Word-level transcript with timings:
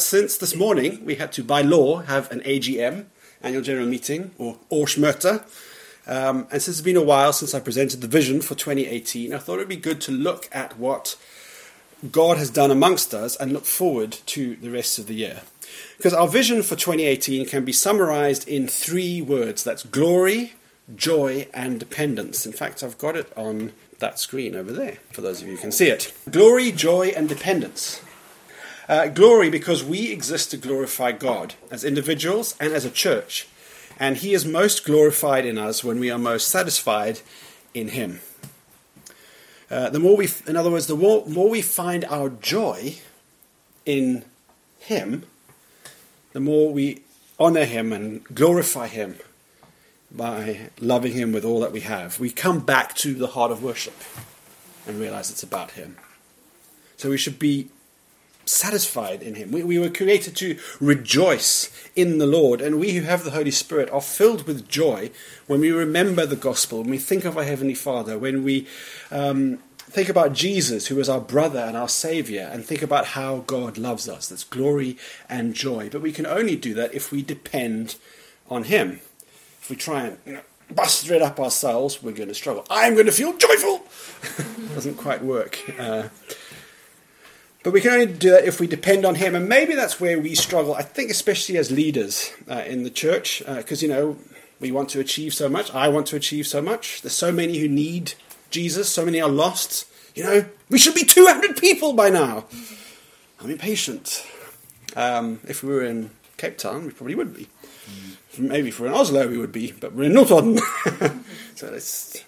Since 0.00 0.36
this 0.38 0.54
morning, 0.54 1.04
we 1.04 1.16
had 1.16 1.32
to, 1.32 1.44
by 1.44 1.62
law, 1.62 2.02
have 2.02 2.30
an 2.30 2.40
AGM, 2.40 3.06
annual 3.42 3.62
general 3.62 3.86
meeting, 3.86 4.32
or 4.38 4.56
Årsmøte. 4.70 5.44
Um, 6.06 6.46
and 6.50 6.62
since 6.62 6.68
it's 6.68 6.80
been 6.80 6.96
a 6.96 7.02
while 7.02 7.32
since 7.32 7.52
I 7.54 7.60
presented 7.60 8.00
the 8.00 8.08
vision 8.08 8.40
for 8.40 8.54
2018, 8.54 9.34
I 9.34 9.38
thought 9.38 9.54
it 9.54 9.58
would 9.58 9.68
be 9.68 9.76
good 9.76 10.00
to 10.02 10.12
look 10.12 10.48
at 10.52 10.78
what 10.78 11.16
God 12.10 12.38
has 12.38 12.50
done 12.50 12.70
amongst 12.70 13.12
us 13.12 13.36
and 13.36 13.52
look 13.52 13.64
forward 13.64 14.12
to 14.26 14.56
the 14.56 14.70
rest 14.70 14.98
of 14.98 15.06
the 15.06 15.14
year. 15.14 15.42
Because 15.96 16.14
our 16.14 16.28
vision 16.28 16.62
for 16.62 16.76
2018 16.76 17.46
can 17.46 17.64
be 17.64 17.72
summarized 17.72 18.48
in 18.48 18.68
three 18.68 19.20
words 19.20 19.64
that's 19.64 19.82
glory, 19.82 20.54
joy, 20.94 21.48
and 21.52 21.78
dependence. 21.78 22.46
In 22.46 22.52
fact, 22.52 22.82
I've 22.82 22.98
got 22.98 23.16
it 23.16 23.30
on 23.36 23.72
that 23.98 24.18
screen 24.18 24.54
over 24.54 24.72
there, 24.72 24.98
for 25.12 25.22
those 25.22 25.42
of 25.42 25.48
you 25.48 25.56
who 25.56 25.60
can 25.60 25.72
see 25.72 25.88
it. 25.88 26.12
Glory, 26.30 26.72
joy, 26.72 27.08
and 27.08 27.28
dependence. 27.28 28.00
Uh, 28.88 29.06
glory 29.06 29.50
because 29.50 29.84
we 29.84 30.10
exist 30.10 30.50
to 30.50 30.56
glorify 30.56 31.12
God 31.12 31.54
as 31.70 31.84
individuals 31.84 32.56
and 32.58 32.72
as 32.72 32.86
a 32.86 32.90
church. 32.90 33.46
And 33.98 34.16
He 34.16 34.32
is 34.32 34.46
most 34.46 34.86
glorified 34.86 35.44
in 35.44 35.58
us 35.58 35.84
when 35.84 36.00
we 36.00 36.10
are 36.10 36.18
most 36.18 36.48
satisfied 36.48 37.20
in 37.74 37.88
Him. 37.88 38.20
Uh, 39.70 39.90
the 39.90 39.98
more 39.98 40.16
we, 40.16 40.28
in 40.46 40.56
other 40.56 40.70
words, 40.70 40.86
the 40.86 40.96
more, 40.96 41.26
more 41.26 41.50
we 41.50 41.60
find 41.60 42.06
our 42.06 42.30
joy 42.30 42.94
in 43.84 44.24
Him, 44.78 45.24
the 46.32 46.40
more 46.40 46.72
we 46.72 47.02
honor 47.38 47.66
Him 47.66 47.92
and 47.92 48.24
glorify 48.34 48.86
Him 48.86 49.16
by 50.10 50.70
loving 50.80 51.12
Him 51.12 51.32
with 51.32 51.44
all 51.44 51.60
that 51.60 51.72
we 51.72 51.80
have. 51.80 52.18
We 52.18 52.30
come 52.30 52.60
back 52.60 52.94
to 52.96 53.12
the 53.12 53.28
heart 53.28 53.50
of 53.50 53.62
worship 53.62 53.96
and 54.86 54.98
realize 54.98 55.30
it's 55.30 55.42
about 55.42 55.72
Him. 55.72 55.98
So 56.96 57.10
we 57.10 57.18
should 57.18 57.38
be 57.38 57.68
satisfied 58.48 59.22
in 59.22 59.34
Him. 59.34 59.52
We, 59.52 59.62
we 59.62 59.78
were 59.78 59.90
created 59.90 60.36
to 60.36 60.58
rejoice 60.80 61.70
in 61.94 62.18
the 62.18 62.26
Lord, 62.26 62.60
and 62.60 62.80
we 62.80 62.92
who 62.92 63.02
have 63.02 63.24
the 63.24 63.32
Holy 63.32 63.50
Spirit 63.50 63.90
are 63.90 64.00
filled 64.00 64.46
with 64.46 64.68
joy 64.68 65.10
when 65.46 65.60
we 65.60 65.70
remember 65.70 66.26
the 66.26 66.36
gospel, 66.36 66.80
when 66.80 66.90
we 66.90 66.98
think 66.98 67.24
of 67.24 67.36
our 67.36 67.44
Heavenly 67.44 67.74
Father, 67.74 68.18
when 68.18 68.42
we 68.42 68.66
um, 69.10 69.58
think 69.78 70.08
about 70.08 70.32
Jesus, 70.32 70.86
who 70.88 70.98
is 71.00 71.08
our 71.08 71.20
brother 71.20 71.60
and 71.60 71.76
our 71.76 71.88
Savior, 71.88 72.48
and 72.52 72.64
think 72.64 72.82
about 72.82 73.06
how 73.06 73.38
God 73.46 73.78
loves 73.78 74.08
us. 74.08 74.28
That's 74.28 74.44
glory 74.44 74.96
and 75.28 75.54
joy. 75.54 75.88
But 75.90 76.02
we 76.02 76.12
can 76.12 76.26
only 76.26 76.56
do 76.56 76.74
that 76.74 76.94
if 76.94 77.10
we 77.10 77.22
depend 77.22 77.96
on 78.50 78.64
Him. 78.64 79.00
If 79.60 79.70
we 79.70 79.76
try 79.76 80.04
and 80.04 80.18
you 80.26 80.32
know, 80.34 80.40
bust 80.74 81.10
it 81.10 81.22
up 81.22 81.40
ourselves, 81.40 82.02
we're 82.02 82.12
going 82.12 82.28
to 82.28 82.34
struggle. 82.34 82.66
I'm 82.70 82.94
going 82.94 83.06
to 83.06 83.12
feel 83.12 83.36
joyful. 83.36 83.82
Doesn't 84.74 84.96
quite 84.96 85.22
work. 85.22 85.58
Uh, 85.78 86.08
but 87.68 87.74
we 87.74 87.82
can 87.82 87.90
only 87.90 88.06
do 88.06 88.30
that 88.30 88.46
if 88.46 88.60
we 88.60 88.66
depend 88.66 89.04
on 89.04 89.16
Him. 89.16 89.34
And 89.34 89.46
maybe 89.46 89.74
that's 89.74 90.00
where 90.00 90.18
we 90.18 90.34
struggle, 90.34 90.74
I 90.74 90.80
think, 90.80 91.10
especially 91.10 91.58
as 91.58 91.70
leaders 91.70 92.32
uh, 92.50 92.62
in 92.66 92.82
the 92.82 92.88
church, 92.88 93.42
because, 93.46 93.82
uh, 93.82 93.86
you 93.86 93.92
know, 93.92 94.16
we 94.58 94.72
want 94.72 94.88
to 94.88 95.00
achieve 95.00 95.34
so 95.34 95.50
much. 95.50 95.74
I 95.74 95.88
want 95.88 96.06
to 96.06 96.16
achieve 96.16 96.46
so 96.46 96.62
much. 96.62 97.02
There's 97.02 97.12
so 97.12 97.30
many 97.30 97.58
who 97.58 97.68
need 97.68 98.14
Jesus, 98.48 98.88
so 98.88 99.04
many 99.04 99.20
are 99.20 99.28
lost. 99.28 99.86
You 100.14 100.24
know, 100.24 100.46
we 100.70 100.78
should 100.78 100.94
be 100.94 101.04
200 101.04 101.58
people 101.58 101.92
by 101.92 102.08
now. 102.08 102.46
I'm 103.38 103.50
impatient. 103.50 104.26
Um, 104.96 105.40
if 105.46 105.62
we 105.62 105.74
were 105.74 105.84
in 105.84 106.08
Cape 106.38 106.56
Town, 106.56 106.86
we 106.86 106.92
probably 106.92 107.16
would 107.16 107.34
be. 107.34 107.48
Maybe 108.38 108.68
if 108.68 108.80
we're 108.80 108.86
in 108.86 108.94
Oslo, 108.94 109.28
we 109.28 109.36
would 109.36 109.52
be, 109.52 109.72
but 109.72 109.92
we're 109.92 110.04
in 110.04 110.14
Notodden. 110.14 110.58
so 111.54 111.66
it's, 111.66 112.24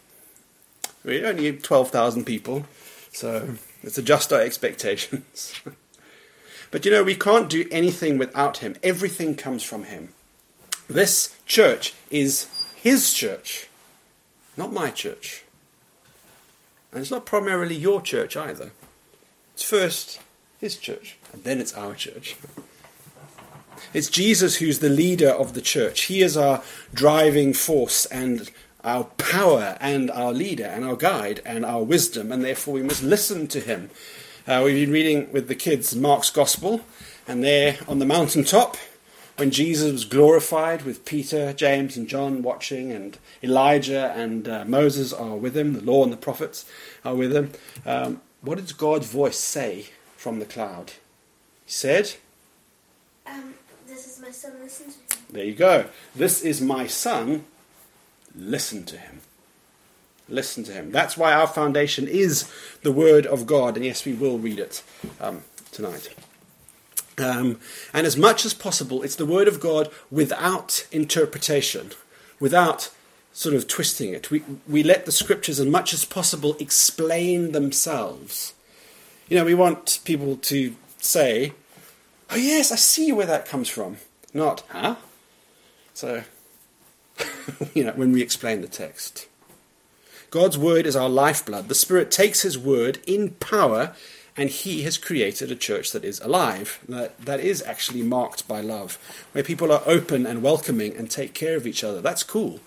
we 1.02 1.24
only 1.24 1.56
12,000 1.56 2.26
people. 2.26 2.66
So 3.10 3.54
Let's 3.82 3.98
adjust 3.98 4.32
our 4.32 4.40
expectations. 4.40 5.54
but 6.70 6.84
you 6.84 6.90
know, 6.90 7.02
we 7.02 7.14
can't 7.14 7.48
do 7.48 7.66
anything 7.70 8.18
without 8.18 8.58
Him. 8.58 8.76
Everything 8.82 9.34
comes 9.34 9.62
from 9.62 9.84
Him. 9.84 10.10
This 10.88 11.36
church 11.46 11.94
is 12.10 12.48
His 12.74 13.12
church, 13.12 13.68
not 14.56 14.72
my 14.72 14.90
church. 14.90 15.44
And 16.92 17.00
it's 17.00 17.10
not 17.10 17.26
primarily 17.26 17.76
your 17.76 18.02
church 18.02 18.36
either. 18.36 18.72
It's 19.54 19.62
first 19.62 20.20
His 20.58 20.76
church, 20.76 21.16
and 21.32 21.44
then 21.44 21.60
it's 21.60 21.74
our 21.74 21.94
church. 21.94 22.36
It's 23.94 24.10
Jesus 24.10 24.56
who's 24.56 24.78
the 24.80 24.88
leader 24.88 25.30
of 25.30 25.54
the 25.54 25.60
church. 25.60 26.02
He 26.02 26.22
is 26.22 26.36
our 26.36 26.62
driving 26.92 27.52
force 27.54 28.04
and 28.06 28.50
our 28.84 29.04
power 29.04 29.76
and 29.80 30.10
our 30.10 30.32
leader 30.32 30.64
and 30.64 30.84
our 30.84 30.96
guide 30.96 31.40
and 31.44 31.64
our 31.64 31.82
wisdom, 31.82 32.32
and 32.32 32.44
therefore 32.44 32.74
we 32.74 32.82
must 32.82 33.02
listen 33.02 33.46
to 33.48 33.60
him. 33.60 33.90
Uh, 34.46 34.62
we've 34.64 34.86
been 34.86 34.92
reading 34.92 35.30
with 35.32 35.48
the 35.48 35.54
kids 35.54 35.94
Mark's 35.94 36.30
Gospel, 36.30 36.80
and 37.28 37.44
there 37.44 37.78
on 37.86 37.98
the 37.98 38.06
mountaintop, 38.06 38.76
when 39.36 39.50
Jesus 39.50 39.92
was 39.92 40.04
glorified 40.04 40.82
with 40.82 41.04
Peter, 41.04 41.52
James, 41.52 41.96
and 41.96 42.08
John 42.08 42.42
watching, 42.42 42.92
and 42.92 43.16
Elijah 43.42 44.12
and 44.16 44.46
uh, 44.48 44.64
Moses 44.66 45.12
are 45.12 45.36
with 45.36 45.56
him, 45.56 45.72
the 45.72 45.80
law 45.80 46.04
and 46.04 46.12
the 46.12 46.16
prophets 46.18 46.66
are 47.04 47.14
with 47.14 47.34
him, 47.34 47.52
um, 47.86 48.20
what 48.42 48.56
did 48.56 48.76
God's 48.76 49.06
voice 49.10 49.38
say 49.38 49.86
from 50.16 50.38
the 50.38 50.44
cloud? 50.44 50.92
He 51.64 51.72
said, 51.72 52.14
um, 53.26 53.54
This 53.86 54.06
is 54.06 54.20
my 54.20 54.30
son, 54.30 54.52
listen 54.62 54.86
to 54.86 55.16
him. 55.16 55.24
There 55.30 55.44
you 55.44 55.54
go. 55.54 55.86
This 56.14 56.42
is 56.42 56.60
my 56.60 56.86
son, 56.86 57.44
listen 58.34 58.84
to 58.84 58.96
him. 58.96 59.20
Listen 60.28 60.62
to 60.64 60.72
him. 60.72 60.92
That's 60.92 61.16
why 61.16 61.32
our 61.32 61.46
foundation 61.46 62.06
is 62.06 62.50
the 62.82 62.92
Word 62.92 63.26
of 63.26 63.46
God. 63.46 63.76
And 63.76 63.84
yes, 63.84 64.04
we 64.04 64.12
will 64.12 64.38
read 64.38 64.60
it 64.60 64.82
um, 65.20 65.42
tonight. 65.72 66.14
Um, 67.18 67.58
and 67.92 68.06
as 68.06 68.16
much 68.16 68.46
as 68.46 68.54
possible, 68.54 69.02
it's 69.02 69.16
the 69.16 69.26
Word 69.26 69.48
of 69.48 69.60
God 69.60 69.90
without 70.10 70.86
interpretation, 70.92 71.90
without 72.38 72.90
sort 73.32 73.54
of 73.54 73.66
twisting 73.66 74.12
it. 74.14 74.30
We, 74.30 74.42
we 74.68 74.82
let 74.82 75.04
the 75.04 75.12
Scriptures, 75.12 75.58
as 75.58 75.66
much 75.66 75.92
as 75.92 76.04
possible, 76.04 76.56
explain 76.58 77.52
themselves. 77.52 78.54
You 79.28 79.36
know, 79.36 79.44
we 79.44 79.54
want 79.54 80.00
people 80.04 80.36
to 80.36 80.76
say, 80.98 81.52
Oh, 82.30 82.36
yes, 82.36 82.70
I 82.70 82.76
see 82.76 83.10
where 83.10 83.26
that 83.26 83.46
comes 83.46 83.68
from. 83.68 83.96
Not, 84.32 84.62
huh? 84.68 84.96
So 85.94 86.22
you 87.74 87.84
know, 87.84 87.92
when 87.92 88.12
we 88.12 88.22
explain 88.22 88.60
the 88.60 88.68
text. 88.68 89.26
God's 90.30 90.56
word 90.56 90.86
is 90.86 90.94
our 90.94 91.08
lifeblood. 91.08 91.68
The 91.68 91.74
Spirit 91.74 92.10
takes 92.10 92.42
his 92.42 92.56
word 92.56 93.00
in 93.06 93.30
power, 93.30 93.94
and 94.36 94.48
he 94.48 94.82
has 94.82 94.96
created 94.96 95.50
a 95.50 95.56
church 95.56 95.90
that 95.90 96.04
is 96.04 96.20
alive, 96.20 96.78
that, 96.88 97.20
that 97.20 97.40
is 97.40 97.62
actually 97.62 98.02
marked 98.02 98.46
by 98.46 98.60
love, 98.60 98.96
where 99.32 99.42
people 99.42 99.72
are 99.72 99.82
open 99.86 100.26
and 100.26 100.42
welcoming 100.42 100.96
and 100.96 101.10
take 101.10 101.34
care 101.34 101.56
of 101.56 101.66
each 101.66 101.82
other. 101.82 102.00
That's 102.00 102.22
cool. 102.22 102.60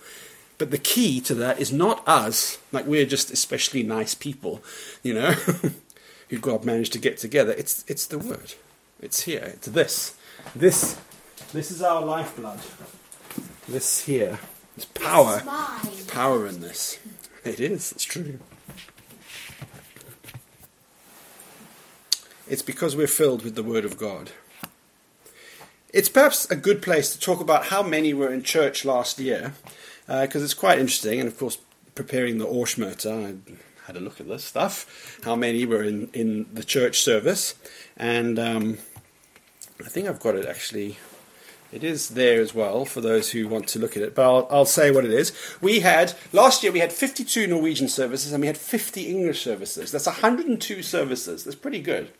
But 0.58 0.70
the 0.70 0.78
key 0.78 1.20
to 1.22 1.34
that 1.36 1.58
is 1.58 1.72
not 1.72 2.06
us, 2.06 2.58
like 2.70 2.86
we're 2.86 3.06
just 3.06 3.30
especially 3.30 3.82
nice 3.82 4.14
people, 4.14 4.62
you 5.02 5.14
know, 5.14 5.32
who 6.28 6.38
God 6.38 6.64
managed 6.64 6.92
to 6.92 6.98
get 6.98 7.18
together. 7.18 7.52
It's, 7.52 7.84
it's 7.88 8.06
the 8.06 8.18
word. 8.18 8.54
It's 9.00 9.22
here. 9.22 9.52
It's 9.54 9.66
this. 9.68 10.16
This, 10.54 11.00
this 11.52 11.70
is 11.70 11.82
our 11.82 12.04
lifeblood. 12.04 12.60
This 13.66 14.04
here. 14.04 14.38
There's 14.76 14.84
power. 14.84 15.42
Power 16.08 16.46
in 16.46 16.60
this. 16.60 16.98
It 17.44 17.60
is, 17.60 17.92
it's 17.92 18.04
true. 18.04 18.38
It's 22.46 22.62
because 22.62 22.94
we're 22.94 23.06
filled 23.06 23.42
with 23.42 23.54
the 23.54 23.62
Word 23.62 23.86
of 23.86 23.96
God. 23.96 24.32
It's 25.94 26.10
perhaps 26.10 26.50
a 26.50 26.56
good 26.56 26.82
place 26.82 27.12
to 27.12 27.20
talk 27.20 27.40
about 27.40 27.66
how 27.66 27.82
many 27.82 28.12
were 28.12 28.32
in 28.32 28.42
church 28.42 28.84
last 28.84 29.18
year, 29.18 29.54
because 30.06 30.42
uh, 30.42 30.44
it's 30.44 30.54
quite 30.54 30.78
interesting. 30.78 31.20
And 31.20 31.28
of 31.28 31.38
course, 31.38 31.56
preparing 31.94 32.38
the 32.38 32.46
Årsmøte, 32.46 33.06
I 33.06 33.56
had 33.86 33.96
a 33.96 34.00
look 34.00 34.20
at 34.20 34.28
this 34.28 34.44
stuff. 34.44 35.20
How 35.24 35.36
many 35.36 35.64
were 35.64 35.82
in, 35.82 36.10
in 36.12 36.46
the 36.52 36.64
church 36.64 37.00
service? 37.00 37.54
And 37.96 38.38
um, 38.38 38.78
I 39.80 39.88
think 39.88 40.06
I've 40.06 40.20
got 40.20 40.34
it 40.34 40.44
actually 40.44 40.98
it 41.74 41.82
is 41.82 42.10
there 42.10 42.40
as 42.40 42.54
well 42.54 42.84
for 42.84 43.00
those 43.00 43.32
who 43.32 43.48
want 43.48 43.66
to 43.68 43.80
look 43.80 43.96
at 43.96 44.02
it, 44.04 44.14
but 44.14 44.22
I'll, 44.22 44.46
I'll, 44.48 44.64
say 44.64 44.92
what 44.92 45.04
it 45.04 45.10
is. 45.10 45.32
We 45.60 45.80
had, 45.80 46.14
last 46.32 46.62
year 46.62 46.70
we 46.70 46.78
had 46.78 46.92
52 46.92 47.48
Norwegian 47.48 47.88
services 47.88 48.32
and 48.32 48.40
we 48.40 48.46
had 48.46 48.56
50 48.56 49.10
English 49.10 49.42
services. 49.42 49.90
That's 49.90 50.06
102 50.06 50.82
services. 50.82 51.42
That's 51.42 51.56
pretty 51.56 51.80
good. 51.80 52.12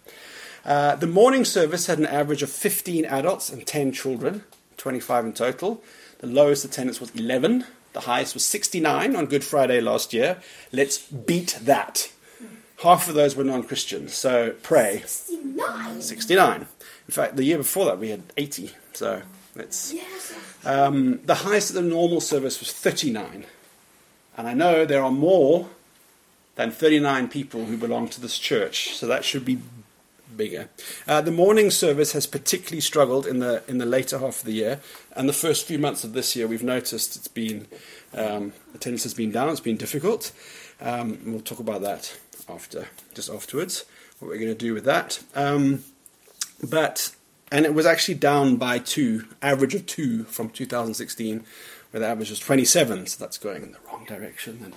Uh, 0.64 0.96
the 0.96 1.06
morning 1.06 1.44
service 1.44 1.86
had 1.86 1.98
an 1.98 2.06
average 2.06 2.42
of 2.42 2.50
15 2.50 3.04
adults 3.04 3.48
and 3.48 3.64
10 3.64 3.92
children, 3.92 4.42
25 4.76 5.26
in 5.26 5.32
total. 5.32 5.84
The 6.18 6.26
lowest 6.26 6.64
attendance 6.64 7.00
was 7.00 7.14
11. 7.14 7.64
The 7.92 8.00
highest 8.00 8.34
was 8.34 8.44
69 8.44 9.14
on 9.14 9.26
Good 9.26 9.44
Friday 9.44 9.80
last 9.80 10.12
year. 10.12 10.38
Let's 10.72 10.98
beat 10.98 11.60
that. 11.62 12.10
Half 12.82 13.08
of 13.08 13.14
those 13.14 13.36
were 13.36 13.44
non 13.44 13.62
Christians, 13.62 14.14
so 14.14 14.54
pray. 14.64 15.02
69. 15.06 16.02
69. 16.02 16.60
In 16.62 16.66
fact, 17.12 17.36
the 17.36 17.44
year 17.44 17.58
before 17.58 17.84
that 17.84 18.00
we 18.00 18.08
had 18.08 18.22
80, 18.36 18.72
so 18.94 19.22
it's, 19.56 19.94
um, 20.64 21.20
the 21.24 21.36
highest 21.36 21.70
of 21.70 21.76
the 21.76 21.82
normal 21.82 22.20
service 22.20 22.60
was 22.60 22.72
39. 22.72 23.44
And 24.36 24.48
I 24.48 24.54
know 24.54 24.84
there 24.84 25.02
are 25.02 25.10
more 25.10 25.68
than 26.56 26.70
39 26.70 27.28
people 27.28 27.66
who 27.66 27.76
belong 27.76 28.08
to 28.08 28.20
this 28.20 28.38
church, 28.38 28.94
so 28.94 29.06
that 29.06 29.24
should 29.24 29.44
be 29.44 29.58
bigger. 30.36 30.68
Uh, 31.06 31.20
the 31.20 31.30
morning 31.30 31.70
service 31.70 32.12
has 32.12 32.26
particularly 32.26 32.80
struggled 32.80 33.26
in 33.26 33.38
the 33.38 33.62
in 33.68 33.78
the 33.78 33.86
later 33.86 34.18
half 34.18 34.40
of 34.40 34.44
the 34.44 34.52
year, 34.52 34.80
and 35.14 35.28
the 35.28 35.32
first 35.32 35.66
few 35.66 35.78
months 35.78 36.04
of 36.04 36.12
this 36.12 36.34
year, 36.34 36.46
we've 36.46 36.62
noticed 36.62 37.16
it's 37.16 37.28
been 37.28 37.66
um, 38.12 38.52
attendance 38.74 39.02
has 39.04 39.14
been 39.14 39.30
down. 39.30 39.48
It's 39.48 39.60
been 39.60 39.76
difficult. 39.76 40.32
Um, 40.80 41.18
we'll 41.26 41.40
talk 41.40 41.60
about 41.60 41.82
that 41.82 42.18
after, 42.48 42.88
just 43.14 43.30
afterwards. 43.30 43.84
What 44.18 44.28
we're 44.28 44.38
going 44.38 44.48
to 44.48 44.54
do 44.54 44.74
with 44.74 44.84
that, 44.84 45.22
um, 45.34 45.84
but 46.62 47.14
and 47.54 47.64
it 47.64 47.72
was 47.72 47.86
actually 47.86 48.14
down 48.14 48.56
by 48.56 48.80
two, 48.80 49.26
average 49.40 49.76
of 49.76 49.86
two 49.86 50.24
from 50.24 50.50
2016, 50.50 51.44
where 51.92 52.00
the 52.00 52.06
average 52.06 52.30
was 52.30 52.40
27. 52.40 53.06
So 53.06 53.24
that's 53.24 53.38
going 53.38 53.62
in 53.62 53.70
the 53.70 53.78
wrong 53.86 54.04
direction, 54.06 54.58
and 54.64 54.74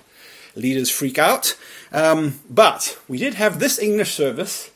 leaders 0.54 0.88
freak 0.88 1.18
out. 1.18 1.58
Um, 1.90 2.38
but 2.48 2.96
we 3.08 3.18
did 3.18 3.34
have 3.34 3.58
this 3.58 3.80
English 3.80 4.14
service 4.14 4.70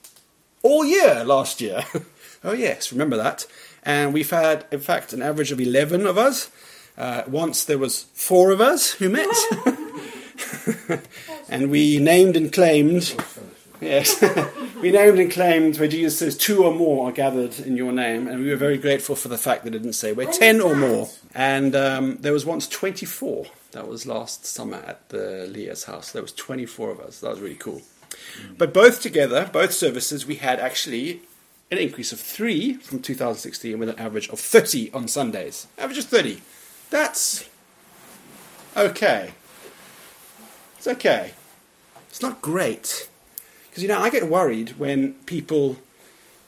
all 0.64 0.84
year 0.84 1.24
last 1.24 1.60
year. 1.60 1.84
oh 2.42 2.50
yes, 2.50 2.90
remember 2.90 3.16
that. 3.16 3.46
And 3.84 4.12
we've 4.12 4.30
had, 4.30 4.66
in 4.72 4.80
fact, 4.80 5.12
an 5.12 5.22
average 5.22 5.52
of 5.52 5.60
11 5.60 6.04
of 6.04 6.18
us. 6.18 6.50
Uh, 6.98 7.22
once 7.28 7.64
there 7.64 7.78
was 7.78 8.06
four 8.14 8.50
of 8.50 8.60
us 8.60 8.94
who 8.94 9.10
met. 9.10 9.28
and 11.48 11.70
we 11.70 12.00
named 12.00 12.36
and 12.36 12.52
claimed. 12.52 13.14
Yes, 13.80 14.20
we 14.82 14.90
named 14.90 15.18
and 15.20 15.30
claimed 15.30 15.78
where 15.78 15.88
Jesus 15.88 16.18
says 16.18 16.36
two 16.36 16.64
or 16.64 16.74
more 16.74 17.08
are 17.08 17.12
gathered 17.12 17.60
in 17.60 17.76
your 17.76 17.92
name, 17.92 18.26
and 18.26 18.42
we 18.42 18.50
were 18.50 18.56
very 18.56 18.76
grateful 18.76 19.14
for 19.14 19.28
the 19.28 19.38
fact 19.38 19.64
that 19.64 19.74
it 19.74 19.78
didn't 19.78 19.94
say 19.94 20.12
we're 20.12 20.30
ten 20.30 20.60
or 20.60 20.74
more. 20.74 21.08
And 21.34 21.74
um, 21.76 22.16
there 22.18 22.32
was 22.32 22.44
once 22.44 22.66
twenty-four. 22.68 23.46
That 23.70 23.88
was 23.88 24.06
last 24.06 24.44
summer 24.44 24.82
at 24.86 25.08
the 25.08 25.46
Leah's 25.48 25.84
house. 25.84 26.10
There 26.10 26.20
was 26.20 26.32
twenty-four 26.32 26.90
of 26.90 27.00
us. 27.00 27.20
That 27.20 27.30
was 27.30 27.40
really 27.40 27.54
cool. 27.54 27.82
But 28.58 28.74
both 28.74 29.00
together, 29.00 29.48
both 29.52 29.72
services, 29.72 30.26
we 30.26 30.34
had 30.34 30.58
actually 30.58 31.22
an 31.70 31.78
increase 31.78 32.12
of 32.12 32.20
three 32.20 32.74
from 32.74 33.00
2016 33.00 33.78
with 33.78 33.88
an 33.88 33.98
average 33.98 34.28
of 34.28 34.38
30 34.38 34.92
on 34.92 35.08
Sundays. 35.08 35.66
Average 35.78 35.98
of 35.98 36.04
30. 36.04 36.42
That's 36.90 37.48
okay. 38.76 39.32
It's 40.76 40.86
okay. 40.86 41.32
It's 42.10 42.20
not 42.20 42.42
great. 42.42 43.08
Because, 43.72 43.84
you 43.84 43.88
know, 43.88 44.00
I 44.00 44.10
get 44.10 44.28
worried 44.28 44.78
when 44.78 45.14
people 45.24 45.78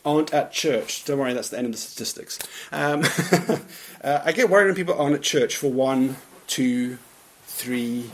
aren't 0.04 0.34
at 0.34 0.52
church. 0.52 1.06
Don't 1.06 1.18
worry, 1.18 1.32
that's 1.32 1.48
the 1.48 1.56
end 1.56 1.68
of 1.68 1.72
the 1.72 1.78
statistics. 1.78 2.38
Um, 2.70 3.02
uh, 4.04 4.20
I 4.22 4.32
get 4.32 4.50
worried 4.50 4.66
when 4.66 4.74
people 4.74 5.00
aren't 5.00 5.14
at 5.14 5.22
church 5.22 5.56
for 5.56 5.72
one, 5.72 6.16
two, 6.46 6.98
three, 7.44 8.10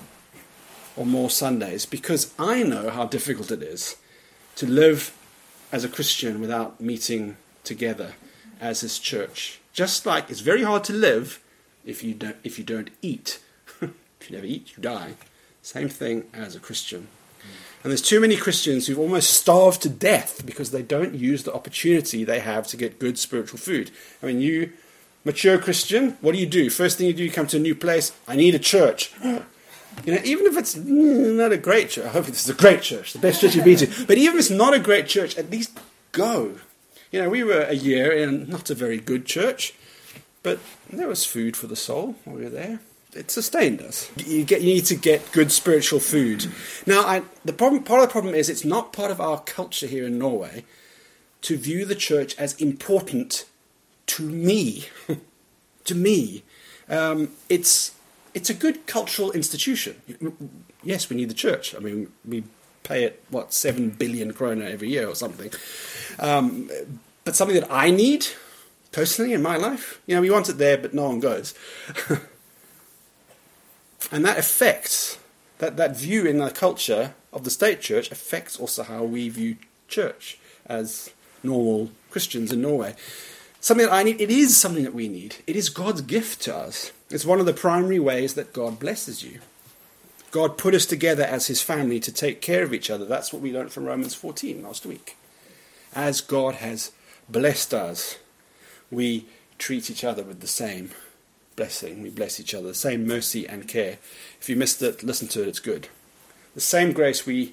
or 0.97 1.05
more 1.05 1.29
Sundays 1.29 1.87
because 1.87 2.33
I 2.39 2.63
know 2.63 2.89
how 2.89 3.05
difficult 3.05 3.51
it 3.51 3.65
is 3.65 3.97
to 4.55 4.67
live 4.67 5.13
as 5.73 5.83
a 5.83 5.89
Christian 5.89 6.41
without 6.41 6.81
meeting 6.81 7.37
together 7.65 8.13
as 8.61 8.83
his 8.83 8.97
church. 8.97 9.59
Just 9.73 10.07
like 10.07 10.31
it's 10.31 10.39
very 10.39 10.63
hard 10.63 10.85
to 10.85 10.93
live 10.93 11.43
if 11.85 12.05
you 12.05 12.15
don't 12.15 12.37
if 12.45 12.61
you 12.61 12.65
don't 12.65 12.91
eat. 13.03 13.41
if 13.81 14.31
you 14.31 14.37
never 14.37 14.47
eat, 14.47 14.77
you 14.77 14.83
die. 14.85 15.15
Same 15.63 15.89
thing 15.89 16.29
as 16.33 16.55
a 16.55 16.61
Christian. 16.61 17.09
And 17.83 17.91
there's 17.91 18.03
too 18.03 18.21
many 18.21 18.37
Christians 18.37 18.87
who've 18.87 18.99
almost 18.99 19.31
starved 19.31 19.83
to 19.83 19.89
death 19.89 20.45
because 20.45 20.71
they 20.71 20.83
don't 20.83 21.15
use 21.15 21.45
the 21.45 21.55
opportunity 21.55 22.25
they 22.25 22.41
have 22.41 22.67
to 22.69 22.77
get 22.77 22.99
good 22.99 23.19
spiritual 23.19 23.59
food. 23.59 23.91
I 24.23 24.27
mean, 24.27 24.41
you 24.41 24.73
mature 25.25 25.59
Christian, 25.59 26.19
what 26.21 26.33
do 26.33 26.39
you 26.39 26.47
do? 26.47 26.69
First 26.69 26.99
thing 26.99 27.07
you 27.07 27.15
do, 27.15 27.25
you 27.25 27.31
come 27.31 27.47
to 27.49 27.57
a 27.57 27.61
new 27.61 27.75
place. 27.75 28.13
I 28.29 28.37
need 28.37 28.55
a 28.55 28.59
church. 28.59 29.13
You 30.05 30.15
know, 30.15 30.21
even 30.25 30.47
if 30.47 30.57
it's 30.57 30.77
not 30.77 31.53
a 31.53 31.59
great 31.59 31.91
church, 31.91 32.07
I 32.07 32.11
hope 32.11 32.27
this 32.27 32.45
is 32.45 32.49
a 32.49 32.55
great 32.55 32.81
church, 32.81 33.13
the 33.13 33.19
best 33.19 33.41
church 33.41 33.57
you've 33.57 33.65
been 33.65 33.77
to. 33.79 34.07
But 34.07 34.19
even 34.19 34.37
if 34.37 34.41
it's 34.41 34.51
not 34.51 34.73
a 34.73 34.79
great 34.79 35.09
church, 35.09 35.37
at 35.37 35.51
least 35.51 35.79
go. 36.13 36.55
You 37.11 37.23
know, 37.23 37.29
we 37.29 37.43
were 37.43 37.63
a 37.63 37.75
year 37.75 38.13
in 38.13 38.49
not 38.49 38.71
a 38.71 38.75
very 38.75 38.99
good 38.99 39.27
church, 39.27 39.75
but 40.43 40.61
there 40.91 41.09
was 41.09 41.27
food 41.27 41.57
for 41.57 41.67
the 41.67 41.77
soul 41.77 42.15
while 42.25 42.37
we 42.37 42.45
were 42.45 42.51
there. 42.51 42.81
It 43.13 43.31
sustained 43.31 43.81
us. 43.81 44.11
You 44.17 44.45
get, 44.45 44.61
you 44.61 44.75
need 44.75 44.85
to 44.87 44.95
get 44.95 45.33
good 45.33 45.51
spiritual 45.51 45.99
food. 45.99 46.47
Now, 46.87 47.01
I, 47.03 47.23
the 47.45 47.53
problem, 47.53 47.83
part 47.83 48.03
of 48.03 48.09
the 48.09 48.13
problem 48.13 48.35
is 48.35 48.49
it's 48.49 48.65
not 48.65 48.93
part 48.93 49.11
of 49.11 49.21
our 49.21 49.41
culture 49.41 49.87
here 49.87 50.07
in 50.07 50.19
Norway 50.19 50.65
to 51.43 51.57
view 51.57 51.85
the 51.85 51.95
church 51.95 52.37
as 52.39 52.55
important 52.61 53.47
to 54.07 54.23
me. 54.23 54.89
to 55.85 55.95
me, 55.95 56.45
um, 56.89 57.31
it's 57.49 57.95
it's 58.33 58.51
a 58.51 58.55
good 58.55 58.87
cultural 58.87 59.33
institution. 59.33 60.01
Yes, 60.83 61.11
we 61.11 61.17
need 61.17 61.31
the 61.31 61.35
church. 61.35 61.75
I 61.75 61.79
mean, 61.81 62.13
we 62.25 62.45
pay 62.83 63.05
it 63.05 63.23
what 63.29 63.53
seven 63.53 63.91
billion 63.91 64.33
kroner 64.33 64.67
every 64.67 64.89
year 64.89 65.09
or 65.09 65.15
something. 65.15 65.53
Um, 66.19 66.71
but 67.25 67.37
something 67.37 67.59
that 67.59 67.71
I 67.71 67.91
need 67.91 68.27
personally 68.93 69.33
in 69.33 69.43
my 69.43 69.57
life, 69.57 70.01
you 70.07 70.15
know, 70.15 70.21
we 70.21 70.31
want 70.31 70.49
it 70.49 70.59
there, 70.59 70.79
but 70.79 70.95
no 70.95 71.09
one 71.09 71.21
goes, 71.21 71.55
and 74.11 74.25
that 74.25 74.39
affects 74.39 75.19
that 75.59 75.77
that 75.77 75.97
view 75.97 76.25
in 76.27 76.39
the 76.39 76.51
culture 76.51 77.15
of 77.33 77.45
the 77.45 77.51
state 77.51 77.81
church 77.81 78.11
affects 78.11 78.59
also 78.59 78.83
how 78.83 79.05
we 79.05 79.29
view 79.29 79.57
church 79.89 80.39
as 80.67 81.11
normal 81.43 81.91
Christians 82.11 82.53
in 82.53 82.63
Norway. 82.63 82.95
Something 83.61 83.87
that 83.87 83.93
I 83.93 84.03
need. 84.03 84.21
It 84.21 84.31
is 84.31 84.57
something 84.57 84.85
that 84.85 84.95
we 84.95 85.09
need. 85.09 85.37
It 85.47 85.55
is 85.55 85.69
God's 85.69 86.01
gift 86.01 86.41
to 86.43 86.57
us. 86.57 86.93
It's 87.11 87.27
one 87.27 87.41
of 87.41 87.47
the 87.47 87.53
primary 87.53 87.99
ways 87.99 88.35
that 88.35 88.53
God 88.53 88.79
blesses 88.79 89.23
you. 89.23 89.41
God 90.31 90.57
put 90.57 90.75
us 90.75 90.87
together 90.87 91.25
as 91.25 91.49
his 91.49 91.61
family 91.61 92.01
to 92.01 92.13
take 92.13 92.41
care 92.41 92.63
of 92.63 92.73
each 92.73 92.89
other. 92.89 93.05
That's 93.05 93.33
what 93.33 93.43
we 93.43 93.53
learned 93.53 93.73
from 93.73 93.85
Romans 93.85 94.15
14 94.15 94.63
last 94.63 94.87
week. 94.87 95.17
As 95.93 96.21
God 96.21 96.55
has 96.57 96.93
blessed 97.29 97.75
us, 97.75 98.17
we 98.91 99.27
treat 99.59 99.91
each 99.91 100.05
other 100.05 100.23
with 100.23 100.41
the 100.41 100.47
same 100.47 100.91
blessing. 101.61 102.01
We 102.01 102.09
bless 102.09 102.41
each 102.41 102.55
other, 102.55 102.69
the 102.69 102.75
same 102.75 103.07
mercy 103.07 103.47
and 103.47 103.69
care. 103.69 103.99
If 104.41 104.49
you 104.49 104.57
missed 104.57 104.81
it, 104.81 105.03
listen 105.03 105.29
to 105.29 105.43
it, 105.43 105.49
it's 105.49 105.61
good. 105.61 105.89
The 106.55 106.61
same 106.63 106.93
grace 106.93 107.27
we 107.27 107.53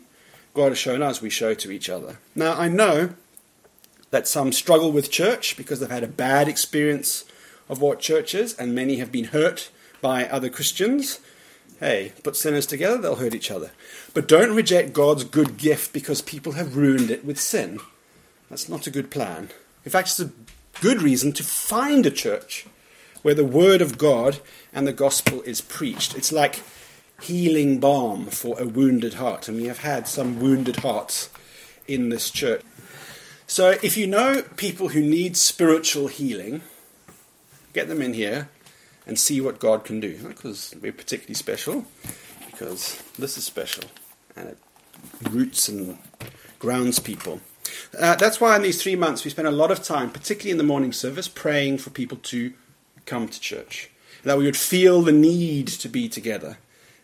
God 0.54 0.69
has 0.69 0.77
shown 0.77 1.04
us, 1.04 1.21
we 1.21 1.30
show 1.30 1.54
to 1.54 1.71
each 1.71 1.89
other. 1.89 2.18
Now, 2.33 2.54
I 2.54 2.69
know 2.69 3.09
that 4.12 4.25
some 4.25 4.54
struggle 4.54 4.94
with 4.94 5.12
church 5.12 5.57
because 5.57 5.81
they've 5.81 5.89
had 5.89 6.06
a 6.06 6.07
bad 6.07 6.48
experience 6.48 7.25
of 7.68 7.81
what 7.81 8.00
church 8.00 8.33
is, 8.33 8.54
and 8.54 8.74
many 8.74 8.95
have 8.95 9.12
been 9.12 9.25
hurt 9.25 9.69
by 10.01 10.25
other 10.25 10.50
Christians. 10.50 11.19
Hey, 11.81 12.13
put 12.24 12.38
sinners 12.38 12.65
together, 12.65 12.98
they'll 12.98 13.18
hurt 13.18 13.36
each 13.36 13.51
other. 13.51 13.71
But 14.13 14.30
don't 14.30 14.56
reject 14.56 14.94
God's 14.94 15.25
good 15.25 15.57
gift 15.57 15.92
because 15.92 16.21
people 16.21 16.54
have 16.54 16.77
ruined 16.77 17.12
it 17.12 17.25
with 17.25 17.42
sin. 17.42 17.81
That's 18.50 18.69
not 18.69 18.88
a 18.88 18.92
good 18.92 19.12
plan. 19.12 19.50
In 19.83 19.92
fact, 19.92 20.07
it's 20.07 20.21
a 20.21 20.31
good 20.80 21.01
reason 21.01 21.33
to 21.33 21.44
find 21.44 22.06
a 22.06 22.09
church 22.09 22.68
where 23.28 23.36
the 23.36 23.44
Word 23.44 23.81
of 23.81 23.98
God 23.98 24.40
and 24.72 24.88
the 24.88 24.94
gospel 24.94 25.42
is 25.42 25.60
preached. 25.60 26.16
It's 26.16 26.31
like 26.31 26.64
healing 27.19 27.78
balm 27.78 28.28
for 28.28 28.57
a 28.57 28.66
wounded 28.66 29.16
heart, 29.16 29.50
and 29.50 29.57
we 29.57 29.66
have 29.66 29.80
had 29.80 30.07
some 30.07 30.40
wounded 30.40 30.78
hearts 30.78 31.30
in 31.90 32.07
this 32.07 32.31
church. 32.31 32.62
So, 33.46 33.72
if 33.84 33.98
you 33.98 34.07
know 34.07 34.44
people 34.56 34.88
who 34.88 35.02
need 35.02 35.36
spiritual 35.36 36.07
healing, 36.07 36.62
get 37.74 37.90
them 37.90 38.02
in 38.02 38.14
here 38.14 38.48
and 39.06 39.19
see 39.19 39.42
what 39.42 39.60
God 39.60 39.84
can 39.84 40.00
do. 40.00 40.18
Because 40.26 40.74
we're 40.81 40.94
particularly 40.94 41.36
special, 41.36 41.86
because 42.50 43.04
this 43.19 43.38
is 43.38 43.44
special, 43.44 43.84
and 44.38 44.48
it 44.48 44.57
roots 45.30 45.68
and 45.68 45.98
grounds 46.60 47.00
people. 47.00 47.42
Uh, 48.00 48.16
that's 48.16 48.40
why 48.40 48.56
in 48.56 48.62
these 48.62 48.81
three 48.81 48.96
months 48.96 49.26
we 49.26 49.31
spent 49.31 49.50
a 49.50 49.52
lot 49.52 49.69
of 49.69 49.84
time, 49.84 50.12
particularly 50.12 50.52
in 50.52 50.57
the 50.57 50.64
morning 50.64 50.94
service, 50.94 51.28
praying 51.28 51.80
for 51.80 51.90
people 51.90 52.19
to 52.24 52.54
come 53.07 53.28
to 53.28 53.40
church. 53.40 53.90
That 54.23 54.37
we 54.37 54.45
would 54.45 54.57
feel 54.57 55.02
the 55.02 55.11
need 55.11 55.68
to 55.68 55.90
be 55.90 56.07
together 56.07 56.57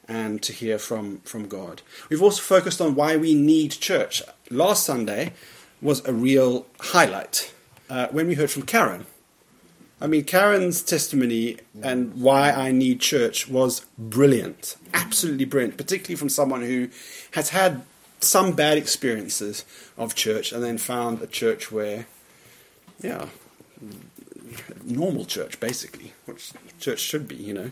and 0.07 0.41
to 0.43 0.53
hear 0.53 0.77
from, 0.77 1.19
from 1.19 1.47
God. 1.47 1.81
We've 2.09 2.21
also 2.21 2.41
focused 2.41 2.81
on 2.81 2.95
why 2.95 3.17
we 3.17 3.33
need 3.33 3.71
church. 3.71 4.21
Last 4.51 4.85
Sunday 4.85 5.33
was 5.81 6.05
a 6.05 6.13
real 6.13 6.67
highlight 6.79 7.53
uh, 7.89 8.07
when 8.11 8.27
we 8.27 8.35
heard 8.35 8.51
from 8.51 8.63
Karen. 8.63 9.05
I 10.01 10.07
mean, 10.07 10.25
Karen's 10.25 10.83
testimony 10.83 11.59
and 11.81 12.13
why 12.15 12.51
I 12.51 12.71
need 12.71 12.99
church 12.99 13.47
was 13.47 13.85
brilliant. 13.97 14.75
Absolutely 14.93 15.45
brilliant, 15.45 15.77
particularly 15.77 16.17
from 16.17 16.29
someone 16.29 16.61
who 16.61 16.89
has 17.31 17.49
had 17.49 17.83
some 18.19 18.51
bad 18.51 18.77
experiences 18.77 19.63
of 19.97 20.15
church 20.15 20.51
and 20.51 20.61
then 20.61 20.77
found 20.77 21.21
a 21.21 21.27
church 21.27 21.71
where, 21.71 22.05
yeah, 23.01 23.27
normal 24.83 25.25
church, 25.25 25.59
basically, 25.59 26.13
which 26.25 26.51
church 26.79 26.99
should 26.99 27.27
be, 27.27 27.35
you 27.35 27.53
know. 27.53 27.71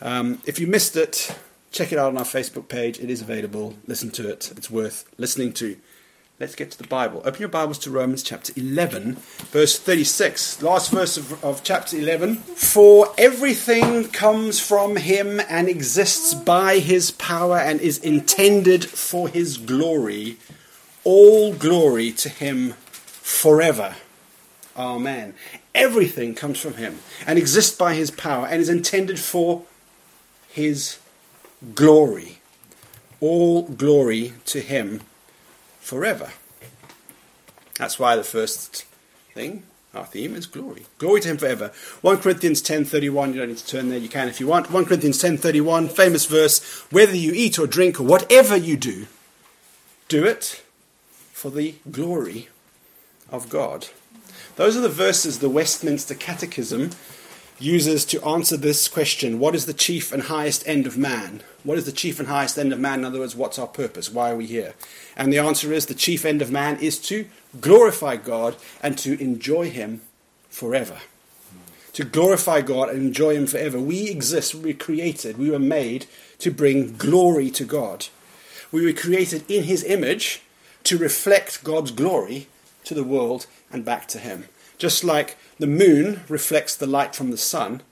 Um, 0.00 0.40
if 0.46 0.58
you 0.58 0.66
missed 0.66 0.96
it, 0.96 1.36
check 1.70 1.92
it 1.92 1.98
out 1.98 2.08
on 2.08 2.18
our 2.18 2.24
Facebook 2.24 2.68
page. 2.68 2.98
It 2.98 3.10
is 3.10 3.20
available. 3.20 3.76
Listen 3.86 4.10
to 4.12 4.28
it. 4.28 4.52
It's 4.56 4.70
worth 4.70 5.04
listening 5.18 5.52
to. 5.54 5.76
Let's 6.38 6.54
get 6.54 6.70
to 6.70 6.78
the 6.78 6.88
Bible. 6.88 7.20
Open 7.26 7.38
your 7.38 7.50
Bibles 7.50 7.78
to 7.80 7.90
Romans 7.90 8.22
chapter 8.22 8.54
11, 8.56 9.16
verse 9.50 9.78
36. 9.78 10.62
Last 10.62 10.90
verse 10.90 11.18
of, 11.18 11.44
of, 11.44 11.62
chapter 11.62 11.98
11. 11.98 12.36
For 12.36 13.12
everything 13.18 14.08
comes 14.08 14.58
from 14.58 14.96
him 14.96 15.38
and 15.50 15.68
exists 15.68 16.32
by 16.32 16.78
his 16.78 17.10
power 17.10 17.58
and 17.58 17.78
is 17.78 17.98
intended 17.98 18.86
for 18.86 19.28
his 19.28 19.58
glory. 19.58 20.38
All 21.04 21.52
glory 21.52 22.10
to 22.12 22.30
him 22.30 22.72
forever. 22.72 23.96
Amen. 24.74 25.34
Everything 25.74 26.34
comes 26.34 26.58
from 26.58 26.74
him 26.74 26.98
and 27.26 27.38
exists 27.38 27.76
by 27.76 27.94
his 27.94 28.10
power 28.10 28.46
and 28.46 28.60
is 28.60 28.68
intended 28.68 29.18
for 29.18 29.64
his 30.48 30.98
glory. 31.74 32.38
All 33.20 33.62
glory 33.62 34.34
to 34.46 34.60
him 34.60 35.02
forever. 35.80 36.30
That's 37.78 37.98
why 37.98 38.16
the 38.16 38.24
first 38.24 38.84
thing, 39.34 39.62
our 39.94 40.04
theme, 40.04 40.34
is 40.34 40.46
glory. 40.46 40.86
Glory 40.98 41.20
to 41.22 41.28
him 41.28 41.38
forever. 41.38 41.72
1 42.00 42.18
Corinthians 42.18 42.62
10.31, 42.62 43.28
you 43.28 43.40
don't 43.40 43.48
need 43.48 43.56
to 43.58 43.66
turn 43.66 43.88
there, 43.88 43.98
you 43.98 44.08
can 44.08 44.28
if 44.28 44.40
you 44.40 44.46
want. 44.46 44.70
1 44.70 44.84
Corinthians 44.86 45.22
10.31, 45.22 45.90
famous 45.90 46.26
verse, 46.26 46.62
whether 46.90 47.14
you 47.14 47.32
eat 47.34 47.58
or 47.58 47.66
drink 47.66 48.00
or 48.00 48.04
whatever 48.04 48.56
you 48.56 48.76
do, 48.76 49.06
do 50.08 50.24
it 50.24 50.62
for 51.32 51.50
the 51.50 51.74
glory 51.90 52.48
of 53.30 53.48
God. 53.48 53.88
Those 54.60 54.76
are 54.76 54.82
the 54.82 54.90
verses 54.90 55.38
the 55.38 55.48
Westminster 55.48 56.14
Catechism 56.14 56.90
uses 57.58 58.04
to 58.04 58.22
answer 58.22 58.58
this 58.58 58.88
question 58.88 59.38
What 59.38 59.54
is 59.54 59.64
the 59.64 59.72
chief 59.72 60.12
and 60.12 60.24
highest 60.24 60.68
end 60.68 60.86
of 60.86 60.98
man? 60.98 61.42
What 61.64 61.78
is 61.78 61.86
the 61.86 61.92
chief 61.92 62.18
and 62.18 62.28
highest 62.28 62.58
end 62.58 62.70
of 62.70 62.78
man? 62.78 62.98
In 62.98 63.04
other 63.06 63.20
words, 63.20 63.34
what's 63.34 63.58
our 63.58 63.66
purpose? 63.66 64.12
Why 64.12 64.32
are 64.32 64.36
we 64.36 64.44
here? 64.44 64.74
And 65.16 65.32
the 65.32 65.38
answer 65.38 65.72
is 65.72 65.86
the 65.86 65.94
chief 65.94 66.26
end 66.26 66.42
of 66.42 66.50
man 66.50 66.78
is 66.78 66.98
to 67.06 67.24
glorify 67.62 68.16
God 68.16 68.54
and 68.82 68.98
to 68.98 69.18
enjoy 69.18 69.70
Him 69.70 70.02
forever. 70.50 70.98
To 71.94 72.04
glorify 72.04 72.60
God 72.60 72.90
and 72.90 72.98
enjoy 72.98 73.36
Him 73.36 73.46
forever. 73.46 73.80
We 73.80 74.10
exist, 74.10 74.54
we 74.54 74.74
were 74.74 74.78
created, 74.78 75.38
we 75.38 75.50
were 75.50 75.58
made 75.58 76.04
to 76.40 76.50
bring 76.50 76.98
glory 76.98 77.50
to 77.52 77.64
God. 77.64 78.08
We 78.70 78.84
were 78.84 78.92
created 78.92 79.50
in 79.50 79.64
His 79.64 79.82
image 79.84 80.42
to 80.84 80.98
reflect 80.98 81.64
God's 81.64 81.92
glory 81.92 82.48
to 82.90 82.94
the 82.94 83.04
world 83.04 83.46
and 83.72 83.84
back 83.84 84.08
to 84.08 84.18
Him. 84.18 84.46
Just 84.76 85.04
like 85.04 85.38
the 85.60 85.68
moon 85.68 86.22
reflects 86.28 86.74
the 86.74 86.88
light 86.88 87.14
from 87.14 87.30
the 87.30 87.38
sun 87.38 87.82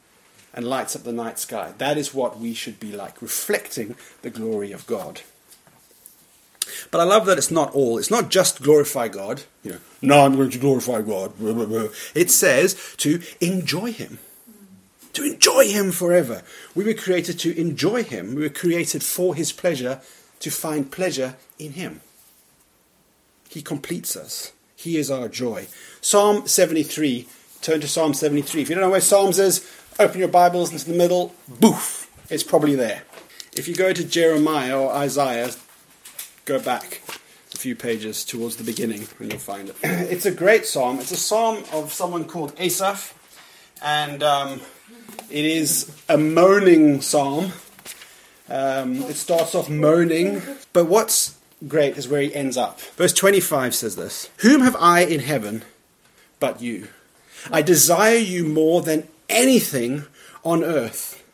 and 0.53 0.67
lights 0.67 0.97
up 0.97 1.05
the 1.05 1.13
night 1.13 1.39
sky. 1.39 1.73
That 1.79 1.97
is 1.97 2.13
what 2.13 2.41
we 2.41 2.53
should 2.53 2.81
be 2.81 2.91
like, 2.91 3.23
reflecting 3.23 3.95
the 4.23 4.31
glory 4.31 4.73
of 4.73 4.89
God. 4.89 5.21
But 6.91 7.01
I 7.01 7.05
love 7.05 7.27
that 7.27 7.39
it's 7.39 7.53
not 7.53 7.73
all. 7.75 7.97
It's 7.97 8.11
not 8.11 8.29
just 8.29 8.61
glorify 8.61 9.07
God. 9.07 9.45
You 9.63 9.73
know, 9.73 9.79
no, 10.03 10.25
I'm 10.25 10.35
going 10.35 10.51
to 10.51 10.59
glorify 10.59 11.03
God. 11.03 11.33
It 12.13 12.33
says 12.33 12.97
to 12.97 13.23
enjoy 13.41 13.93
Him. 13.93 14.19
To 15.13 15.23
enjoy 15.23 15.69
Him 15.69 15.93
forever. 15.93 16.43
We 16.75 16.83
were 16.83 16.95
created 16.95 17.39
to 17.39 17.57
enjoy 17.57 18.03
Him. 18.03 18.35
We 18.35 18.43
were 18.43 18.49
created 18.49 19.05
for 19.05 19.37
His 19.37 19.53
pleasure, 19.53 20.01
to 20.41 20.51
find 20.51 20.91
pleasure 20.91 21.37
in 21.57 21.75
Him. 21.75 22.01
He 23.49 23.63
completes 23.63 24.17
us. 24.17 24.53
He 24.79 24.97
is 24.97 25.11
our 25.11 25.29
joy. 25.29 25.67
Psalm 26.01 26.47
73. 26.47 27.27
Turn 27.63 27.81
to 27.81 27.89
Psalm 27.89 28.15
73. 28.15 28.63
If 28.63 28.69
you 28.69 28.77
don't 28.77 28.85
know 28.85 28.91
where 28.91 29.01
Psalms 29.01 29.41
is, 29.41 29.69
open 29.99 30.21
your 30.21 30.29
Bibles 30.29 30.71
into 30.71 30.89
the 30.89 30.97
middle. 30.97 31.35
Boof! 31.49 32.09
It's 32.31 32.45
probably 32.45 32.77
there. 32.77 33.03
If 33.57 33.67
you 33.67 33.75
go 33.75 33.93
to 33.93 34.05
Jeremiah 34.05 34.79
or 34.79 34.93
Isaiah, 34.93 35.51
go 36.45 36.61
back 36.61 37.03
a 37.53 37.59
few 37.59 37.75
pages 37.75 38.25
towards 38.25 38.55
the 38.55 38.63
beginning 38.63 39.09
and 39.19 39.33
you'll 39.33 39.41
find 39.41 39.71
it. 39.71 39.77
It's 39.83 40.27
a 40.27 40.31
great 40.31 40.65
psalm. 40.65 41.01
It's 41.01 41.11
a 41.11 41.17
psalm 41.17 41.65
of 41.73 41.93
someone 41.93 42.25
called 42.25 42.53
Asaph, 42.57 43.15
and 43.83 44.23
um, 44.23 44.61
it 45.29 45.45
is 45.45 45.91
a 46.09 46.17
moaning 46.17 47.01
psalm. 47.01 47.51
Um, 48.49 49.03
it 49.03 49.17
starts 49.17 49.57
off 49.57 49.69
moaning, 49.69 50.41
but 50.73 50.85
what's 50.85 51.38
great 51.67 51.97
is 51.97 52.09
where 52.09 52.23
he 52.23 52.35
ends 52.35 52.57
up. 52.57 52.81
Verse 52.81 53.13
25 53.13 53.75
says 53.75 53.97
this 53.97 54.31
Whom 54.39 54.61
have 54.61 54.77
I 54.77 55.01
in 55.01 55.21
heaven 55.21 55.63
but 56.41 56.61
you? 56.63 56.89
I 57.51 57.63
desire 57.63 58.17
you 58.17 58.45
more 58.45 58.83
than 58.83 59.09
anything 59.29 60.05
on 60.45 60.65
earth. 60.65 61.25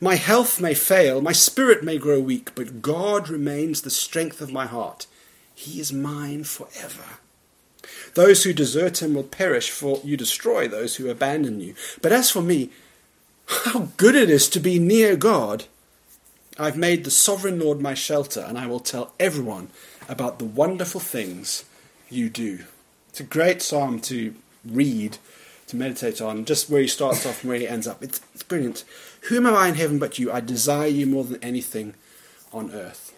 My 0.00 0.16
health 0.16 0.60
may 0.60 0.74
fail, 0.74 1.22
my 1.22 1.32
spirit 1.32 1.82
may 1.82 1.96
grow 1.96 2.20
weak, 2.20 2.54
but 2.54 2.82
God 2.82 3.28
remains 3.28 3.80
the 3.80 3.90
strength 3.90 4.40
of 4.40 4.52
my 4.52 4.66
heart. 4.66 5.06
He 5.54 5.80
is 5.80 5.92
mine 5.92 6.44
forever. 6.44 7.18
Those 8.14 8.44
who 8.44 8.52
desert 8.52 9.02
him 9.02 9.14
will 9.14 9.22
perish, 9.22 9.70
for 9.70 10.00
you 10.04 10.16
destroy 10.16 10.68
those 10.68 10.96
who 10.96 11.08
abandon 11.08 11.60
you. 11.60 11.74
But 12.02 12.12
as 12.12 12.30
for 12.30 12.42
me, 12.42 12.70
how 13.46 13.90
good 13.96 14.14
it 14.14 14.28
is 14.28 14.48
to 14.50 14.60
be 14.60 14.78
near 14.78 15.16
God! 15.16 15.64
I've 16.58 16.76
made 16.76 17.04
the 17.04 17.10
sovereign 17.10 17.60
Lord 17.60 17.80
my 17.80 17.94
shelter, 17.94 18.40
and 18.40 18.58
I 18.58 18.66
will 18.66 18.80
tell 18.80 19.12
everyone 19.20 19.68
about 20.08 20.38
the 20.38 20.44
wonderful 20.46 21.00
things 21.00 21.64
you 22.08 22.30
do. 22.30 22.64
It's 23.10 23.20
a 23.20 23.24
great 23.24 23.60
psalm 23.60 24.00
to 24.00 24.34
read, 24.64 25.18
to 25.66 25.76
meditate 25.76 26.20
on, 26.20 26.44
just 26.46 26.70
where 26.70 26.80
he 26.80 26.88
starts 26.88 27.26
off 27.26 27.42
and 27.42 27.50
where 27.50 27.58
he 27.58 27.68
ends 27.68 27.86
up. 27.86 28.02
It's, 28.02 28.20
it's 28.34 28.42
brilliant. 28.42 28.84
Whom 29.28 29.46
am 29.46 29.54
I 29.54 29.68
in 29.68 29.74
heaven 29.74 29.98
but 29.98 30.18
you? 30.18 30.32
I 30.32 30.40
desire 30.40 30.86
you 30.86 31.06
more 31.06 31.24
than 31.24 31.42
anything 31.42 31.94
on 32.52 32.70
earth. 32.72 33.12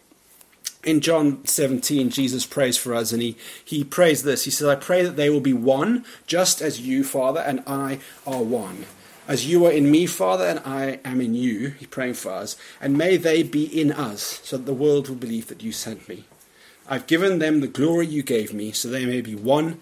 In 0.85 1.01
John 1.01 1.45
17, 1.45 2.11
Jesus 2.11 2.47
prays 2.47 2.77
for 2.77 2.95
us, 2.95 3.13
and 3.13 3.23
he, 3.23 3.37
he 3.65 3.85
prays 3.85 4.23
this. 4.23 4.45
He 4.45 4.51
says, 4.51 4.69
I 4.69 4.77
pray 4.77 5.03
that 5.03 5.17
they 5.17 5.31
will 5.31 5.41
be 5.41 5.53
one, 5.53 6.05
just 6.27 6.61
as 6.61 6.81
you, 6.81 7.05
Father, 7.05 7.41
and 7.41 7.63
I 7.67 8.01
are 8.27 8.43
one. 8.43 8.87
As 9.29 9.47
you 9.47 9.67
are 9.67 9.71
in 9.71 9.91
me, 9.91 10.07
Father, 10.07 10.47
and 10.47 10.59
I 10.61 11.01
am 11.05 11.21
in 11.21 11.35
you, 11.35 11.69
he's 11.79 11.89
praying 11.89 12.15
for 12.15 12.33
us, 12.33 12.57
and 12.81 12.97
may 12.97 13.19
they 13.19 13.43
be 13.43 13.63
in 13.65 13.93
us, 13.93 14.41
so 14.43 14.57
that 14.57 14.65
the 14.65 14.73
world 14.73 15.07
will 15.07 15.17
believe 15.17 15.49
that 15.49 15.63
you 15.63 15.71
sent 15.71 16.09
me. 16.09 16.25
I've 16.89 17.07
given 17.07 17.39
them 17.39 17.61
the 17.61 17.67
glory 17.67 18.07
you 18.07 18.23
gave 18.23 18.55
me, 18.55 18.73
so 18.73 18.89
they 18.89 19.05
may 19.05 19.21
be 19.21 19.35
one 19.35 19.81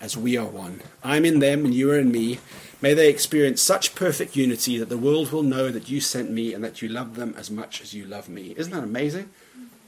as 0.00 0.16
we 0.16 0.36
are 0.36 0.46
one. 0.46 0.80
I'm 1.04 1.24
in 1.24 1.38
them, 1.38 1.64
and 1.64 1.72
you 1.72 1.92
are 1.92 1.98
in 1.98 2.10
me. 2.10 2.40
May 2.82 2.92
they 2.92 3.08
experience 3.08 3.62
such 3.62 3.94
perfect 3.94 4.34
unity 4.34 4.78
that 4.78 4.88
the 4.88 4.98
world 4.98 5.30
will 5.30 5.44
know 5.44 5.68
that 5.68 5.88
you 5.88 6.00
sent 6.00 6.32
me 6.32 6.52
and 6.52 6.64
that 6.64 6.82
you 6.82 6.88
love 6.88 7.14
them 7.14 7.34
as 7.38 7.52
much 7.52 7.80
as 7.80 7.94
you 7.94 8.04
love 8.04 8.28
me. 8.28 8.52
Isn't 8.56 8.72
that 8.72 8.82
amazing? 8.82 9.30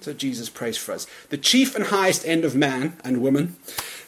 So 0.00 0.12
Jesus 0.12 0.48
prays 0.48 0.76
for 0.76 0.92
us. 0.92 1.06
The 1.28 1.36
chief 1.36 1.74
and 1.74 1.86
highest 1.86 2.26
end 2.26 2.44
of 2.44 2.54
man 2.54 2.96
and 3.04 3.20
woman, 3.20 3.56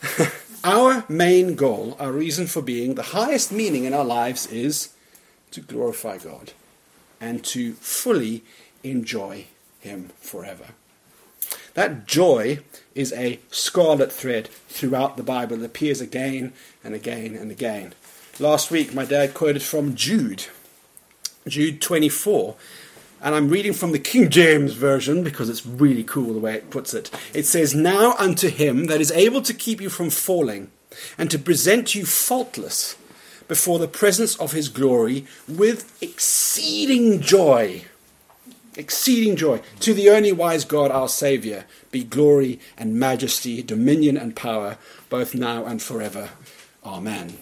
our 0.64 1.04
main 1.08 1.54
goal, 1.54 1.96
our 1.98 2.12
reason 2.12 2.46
for 2.46 2.62
being, 2.62 2.94
the 2.94 3.02
highest 3.02 3.52
meaning 3.52 3.84
in 3.84 3.94
our 3.94 4.04
lives 4.04 4.46
is 4.46 4.94
to 5.50 5.60
glorify 5.60 6.18
God 6.18 6.52
and 7.20 7.44
to 7.44 7.72
fully 7.74 8.42
enjoy 8.82 9.46
Him 9.80 10.10
forever. 10.20 10.66
That 11.74 12.06
joy 12.06 12.60
is 12.94 13.12
a 13.12 13.40
scarlet 13.50 14.12
thread 14.12 14.48
throughout 14.68 15.16
the 15.16 15.22
Bible. 15.22 15.62
It 15.62 15.66
appears 15.66 16.00
again 16.00 16.52
and 16.84 16.94
again 16.94 17.34
and 17.34 17.50
again. 17.50 17.94
Last 18.38 18.70
week, 18.70 18.92
my 18.94 19.04
dad 19.04 19.34
quoted 19.34 19.62
from 19.62 19.94
Jude, 19.94 20.46
Jude 21.46 21.80
24. 21.80 22.56
And 23.22 23.36
I'm 23.36 23.50
reading 23.50 23.72
from 23.72 23.92
the 23.92 24.00
King 24.00 24.30
James 24.30 24.72
Version 24.72 25.22
because 25.22 25.48
it's 25.48 25.64
really 25.64 26.02
cool 26.02 26.32
the 26.34 26.40
way 26.40 26.54
it 26.54 26.70
puts 26.70 26.92
it. 26.92 27.08
It 27.32 27.46
says, 27.46 27.72
Now 27.72 28.14
unto 28.18 28.48
him 28.48 28.86
that 28.86 29.00
is 29.00 29.12
able 29.12 29.42
to 29.42 29.54
keep 29.54 29.80
you 29.80 29.88
from 29.88 30.10
falling, 30.10 30.72
and 31.16 31.30
to 31.30 31.38
present 31.38 31.94
you 31.94 32.04
faultless 32.04 32.96
before 33.46 33.78
the 33.78 33.86
presence 33.86 34.34
of 34.36 34.52
his 34.52 34.68
glory 34.68 35.24
with 35.46 35.96
exceeding 36.02 37.20
joy. 37.20 37.84
Exceeding 38.76 39.36
joy. 39.36 39.60
To 39.80 39.94
the 39.94 40.10
only 40.10 40.32
wise 40.32 40.64
God, 40.64 40.90
our 40.90 41.08
Saviour, 41.08 41.64
be 41.92 42.02
glory 42.02 42.58
and 42.76 42.98
majesty, 42.98 43.62
dominion 43.62 44.16
and 44.16 44.34
power, 44.34 44.78
both 45.10 45.32
now 45.32 45.64
and 45.64 45.80
forever. 45.80 46.30
Amen. 46.84 47.36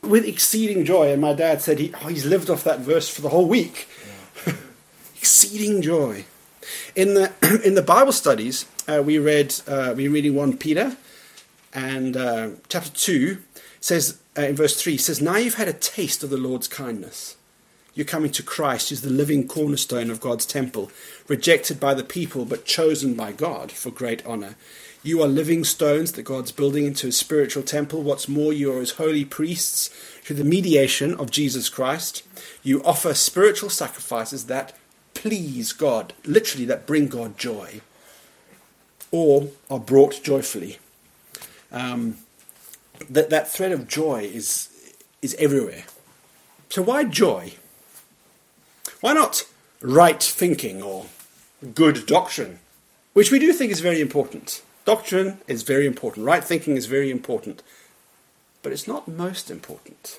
With 0.00 0.24
exceeding 0.24 0.86
joy, 0.86 1.12
and 1.12 1.20
my 1.20 1.34
dad 1.34 1.60
said 1.60 1.78
he, 1.78 1.92
oh, 2.02 2.08
he's 2.08 2.24
lived 2.24 2.48
off 2.48 2.64
that 2.64 2.80
verse 2.80 3.10
for 3.10 3.20
the 3.20 3.28
whole 3.28 3.46
week. 3.46 3.86
Yeah. 4.46 4.52
exceeding 5.20 5.82
joy. 5.82 6.24
In 6.96 7.14
the 7.14 7.30
in 7.64 7.74
the 7.74 7.82
Bible 7.82 8.12
studies, 8.12 8.64
uh, 8.88 9.02
we 9.04 9.18
read 9.18 9.54
uh, 9.68 9.94
we 9.96 10.08
reading 10.08 10.34
one 10.34 10.56
Peter, 10.56 10.96
and 11.74 12.16
uh, 12.16 12.48
chapter 12.68 12.90
two 12.90 13.38
says 13.80 14.18
uh, 14.36 14.42
in 14.42 14.56
verse 14.56 14.80
three 14.80 14.96
says, 14.96 15.20
"Now 15.20 15.36
you've 15.36 15.54
had 15.54 15.68
a 15.68 15.74
taste 15.74 16.24
of 16.24 16.30
the 16.30 16.36
Lord's 16.38 16.68
kindness. 16.68 17.36
You're 17.92 18.06
coming 18.06 18.30
to 18.32 18.42
Christ, 18.42 18.88
who's 18.88 19.00
the 19.02 19.10
living 19.10 19.46
cornerstone 19.48 20.10
of 20.10 20.20
God's 20.20 20.46
temple, 20.46 20.90
rejected 21.28 21.80
by 21.80 21.92
the 21.92 22.04
people 22.04 22.44
but 22.44 22.64
chosen 22.64 23.14
by 23.14 23.32
God 23.32 23.72
for 23.72 23.90
great 23.90 24.24
honor. 24.24 24.54
You 25.02 25.22
are 25.22 25.28
living 25.28 25.64
stones 25.64 26.12
that 26.12 26.22
God's 26.22 26.52
building 26.52 26.86
into 26.86 27.08
a 27.08 27.12
spiritual 27.12 27.62
temple. 27.62 28.02
What's 28.02 28.28
more, 28.28 28.52
you 28.52 28.72
are 28.72 28.80
his 28.80 28.92
holy 28.92 29.24
priests 29.24 29.88
through 30.22 30.36
the 30.36 30.44
mediation 30.44 31.14
of 31.14 31.30
Jesus 31.30 31.68
Christ. 31.68 32.22
You 32.62 32.82
offer 32.84 33.12
spiritual 33.12 33.70
sacrifices 33.70 34.46
that 34.46 34.76
please 35.20 35.74
God, 35.74 36.14
literally, 36.24 36.64
that 36.64 36.86
bring 36.86 37.06
God 37.06 37.36
joy, 37.36 37.82
or 39.10 39.48
are 39.68 39.78
brought 39.78 40.22
joyfully. 40.22 40.78
Um, 41.70 42.16
that, 43.10 43.28
that 43.28 43.46
thread 43.46 43.70
of 43.70 43.86
joy 43.86 44.22
is, 44.22 44.70
is 45.20 45.36
everywhere. 45.38 45.84
So, 46.70 46.80
why 46.80 47.04
joy? 47.04 47.52
Why 49.02 49.12
not 49.12 49.46
right 49.82 50.22
thinking 50.22 50.82
or 50.82 51.04
good 51.74 52.06
doctrine? 52.06 52.58
Which 53.12 53.30
we 53.30 53.38
do 53.38 53.52
think 53.52 53.70
is 53.70 53.80
very 53.80 54.00
important. 54.00 54.62
Doctrine 54.86 55.38
is 55.46 55.64
very 55.64 55.84
important. 55.84 56.24
Right 56.24 56.42
thinking 56.42 56.78
is 56.78 56.86
very 56.86 57.10
important. 57.10 57.62
But 58.62 58.72
it's 58.72 58.88
not 58.88 59.06
most 59.06 59.50
important. 59.50 60.18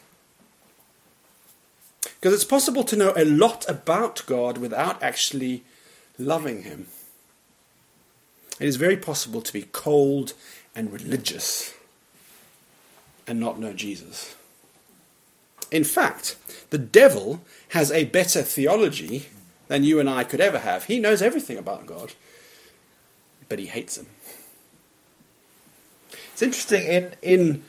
Because 2.22 2.36
it's 2.36 2.44
possible 2.44 2.84
to 2.84 2.96
know 2.96 3.14
a 3.18 3.26
lot 3.26 3.68
about 3.68 4.24
God 4.28 4.60
without 4.60 5.02
actually 5.02 5.64
loving 6.20 6.62
Him. 6.62 6.86
It 8.60 8.68
is 8.68 8.76
very 8.76 8.96
possible 8.96 9.42
to 9.42 9.52
be 9.52 9.64
cold 9.72 10.34
and 10.76 10.94
religious 10.94 11.74
and 13.26 13.40
not 13.40 13.60
know 13.60 13.74
Jesus. 13.74 14.36
In 15.72 15.84
fact, 15.84 16.36
the 16.70 16.78
devil 16.78 17.42
has 17.70 17.92
a 17.92 18.06
better 18.06 18.44
theology 18.44 19.30
than 19.68 19.84
you 19.84 20.00
and 20.00 20.10
I 20.10 20.24
could 20.24 20.42
ever 20.42 20.60
have. 20.60 20.84
He 20.84 21.00
knows 21.00 21.24
everything 21.24 21.58
about 21.58 21.88
God, 21.88 22.14
but 23.50 23.58
he 23.58 23.66
hates 23.66 23.98
him. 23.98 24.06
It's 26.34 26.42
interesting 26.42 26.84
in, 26.84 27.16
in 27.24 27.64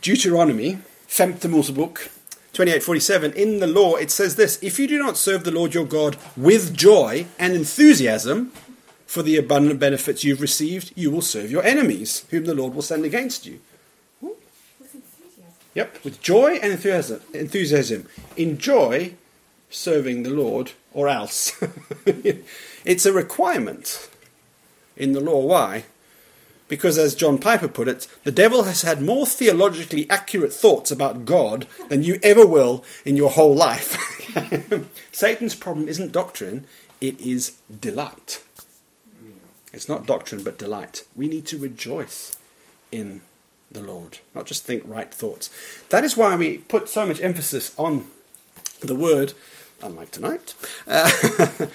Deuteronomy, 0.00 0.78
femte 1.06 1.48
Mosebok, 1.48 2.08
28:47 2.56 3.34
in 3.34 3.60
the 3.60 3.66
law 3.66 3.96
it 3.96 4.10
says 4.10 4.36
this 4.36 4.58
if 4.62 4.78
you 4.78 4.88
do 4.88 4.98
not 4.98 5.16
serve 5.16 5.44
the 5.44 5.50
Lord 5.50 5.74
your 5.74 5.84
God 5.84 6.16
with 6.36 6.74
joy 6.74 7.26
and 7.38 7.54
enthusiasm 7.54 8.50
for 9.06 9.22
the 9.22 9.36
abundant 9.36 9.78
benefits 9.78 10.24
you've 10.24 10.40
received 10.40 10.92
you 10.96 11.10
will 11.10 11.22
serve 11.22 11.50
your 11.50 11.62
enemies 11.62 12.24
whom 12.30 12.44
the 12.44 12.54
Lord 12.54 12.74
will 12.74 12.82
send 12.82 13.04
against 13.04 13.44
you 13.46 13.60
Yep, 15.76 16.04
with 16.04 16.22
joy 16.22 16.54
and 16.54 16.72
enthusiasm. 16.72 17.20
Enthusiasm. 17.34 18.08
Enjoy 18.38 19.12
serving 19.68 20.22
the 20.22 20.30
Lord, 20.30 20.72
or 20.94 21.06
else. 21.06 21.52
it's 22.86 23.04
a 23.04 23.12
requirement 23.12 24.08
in 24.96 25.12
the 25.12 25.20
law. 25.20 25.38
Why? 25.38 25.84
Because, 26.68 26.98
as 26.98 27.14
John 27.14 27.38
Piper 27.38 27.68
put 27.68 27.88
it, 27.88 28.08
the 28.24 28.32
devil 28.32 28.64
has 28.64 28.82
had 28.82 29.00
more 29.00 29.24
theologically 29.24 30.08
accurate 30.10 30.52
thoughts 30.52 30.90
about 30.90 31.24
God 31.24 31.66
than 31.88 32.02
you 32.02 32.18
ever 32.22 32.44
will 32.44 32.84
in 33.04 33.16
your 33.16 33.30
whole 33.30 33.54
life. 33.54 33.96
Satan's 35.12 35.54
problem 35.54 35.88
isn't 35.88 36.12
doctrine, 36.12 36.66
it 37.00 37.20
is 37.20 37.56
delight. 37.80 38.42
It's 39.72 39.88
not 39.88 40.06
doctrine, 40.06 40.42
but 40.42 40.58
delight. 40.58 41.04
We 41.14 41.28
need 41.28 41.46
to 41.46 41.58
rejoice 41.58 42.36
in 42.90 43.20
the 43.70 43.82
Lord, 43.82 44.18
not 44.34 44.46
just 44.46 44.64
think 44.64 44.82
right 44.86 45.12
thoughts. 45.12 45.50
That 45.90 46.04
is 46.04 46.16
why 46.16 46.34
we 46.36 46.58
put 46.58 46.88
so 46.88 47.06
much 47.06 47.20
emphasis 47.20 47.74
on 47.78 48.06
the 48.80 48.94
word, 48.94 49.34
unlike 49.82 50.10
tonight, 50.10 50.54
uh, 50.86 51.10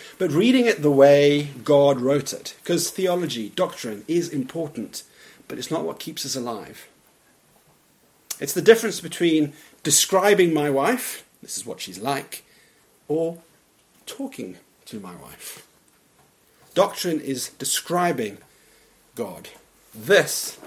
but 0.17 0.31
reading 0.31 0.65
it 0.65 0.81
the 0.81 0.91
way 0.91 1.49
God 1.63 2.01
wrote 2.01 2.33
it. 2.33 2.55
Because 2.61 2.89
theology, 2.89 3.49
doctrine 3.49 4.03
is 4.07 4.29
important, 4.29 5.03
but 5.47 5.57
it's 5.57 5.71
not 5.71 5.85
what 5.85 5.99
keeps 5.99 6.25
us 6.25 6.35
alive. 6.35 6.87
It's 8.39 8.53
the 8.53 8.61
difference 8.61 9.01
between 9.01 9.53
describing 9.83 10.53
my 10.53 10.69
wife, 10.69 11.25
this 11.41 11.57
is 11.57 11.65
what 11.65 11.79
she's 11.79 11.99
like, 11.99 12.43
or 13.07 13.37
talking 14.05 14.57
to 14.85 14.99
my 14.99 15.15
wife. 15.15 15.67
Doctrine 16.73 17.19
is 17.19 17.49
describing 17.49 18.37
God. 19.15 19.49
This 19.93 20.57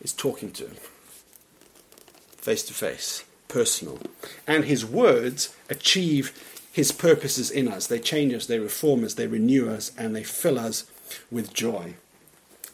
is 0.00 0.12
talking 0.12 0.52
to 0.52 0.68
him 0.68 0.76
face 2.44 2.62
to 2.62 2.74
face, 2.74 3.24
personal. 3.54 4.00
And 4.48 4.64
his 4.64 4.84
words 4.84 5.54
achieve 5.70 6.32
his 6.72 6.90
purposes 6.90 7.52
in 7.52 7.68
us. 7.68 7.86
They 7.86 8.00
change 8.00 8.34
us, 8.34 8.46
they 8.46 8.58
reform 8.58 9.04
us, 9.04 9.14
they 9.14 9.28
renew 9.28 9.70
us, 9.70 9.92
and 9.96 10.14
they 10.14 10.24
fill 10.24 10.58
us 10.58 10.90
with 11.30 11.54
joy. 11.54 11.94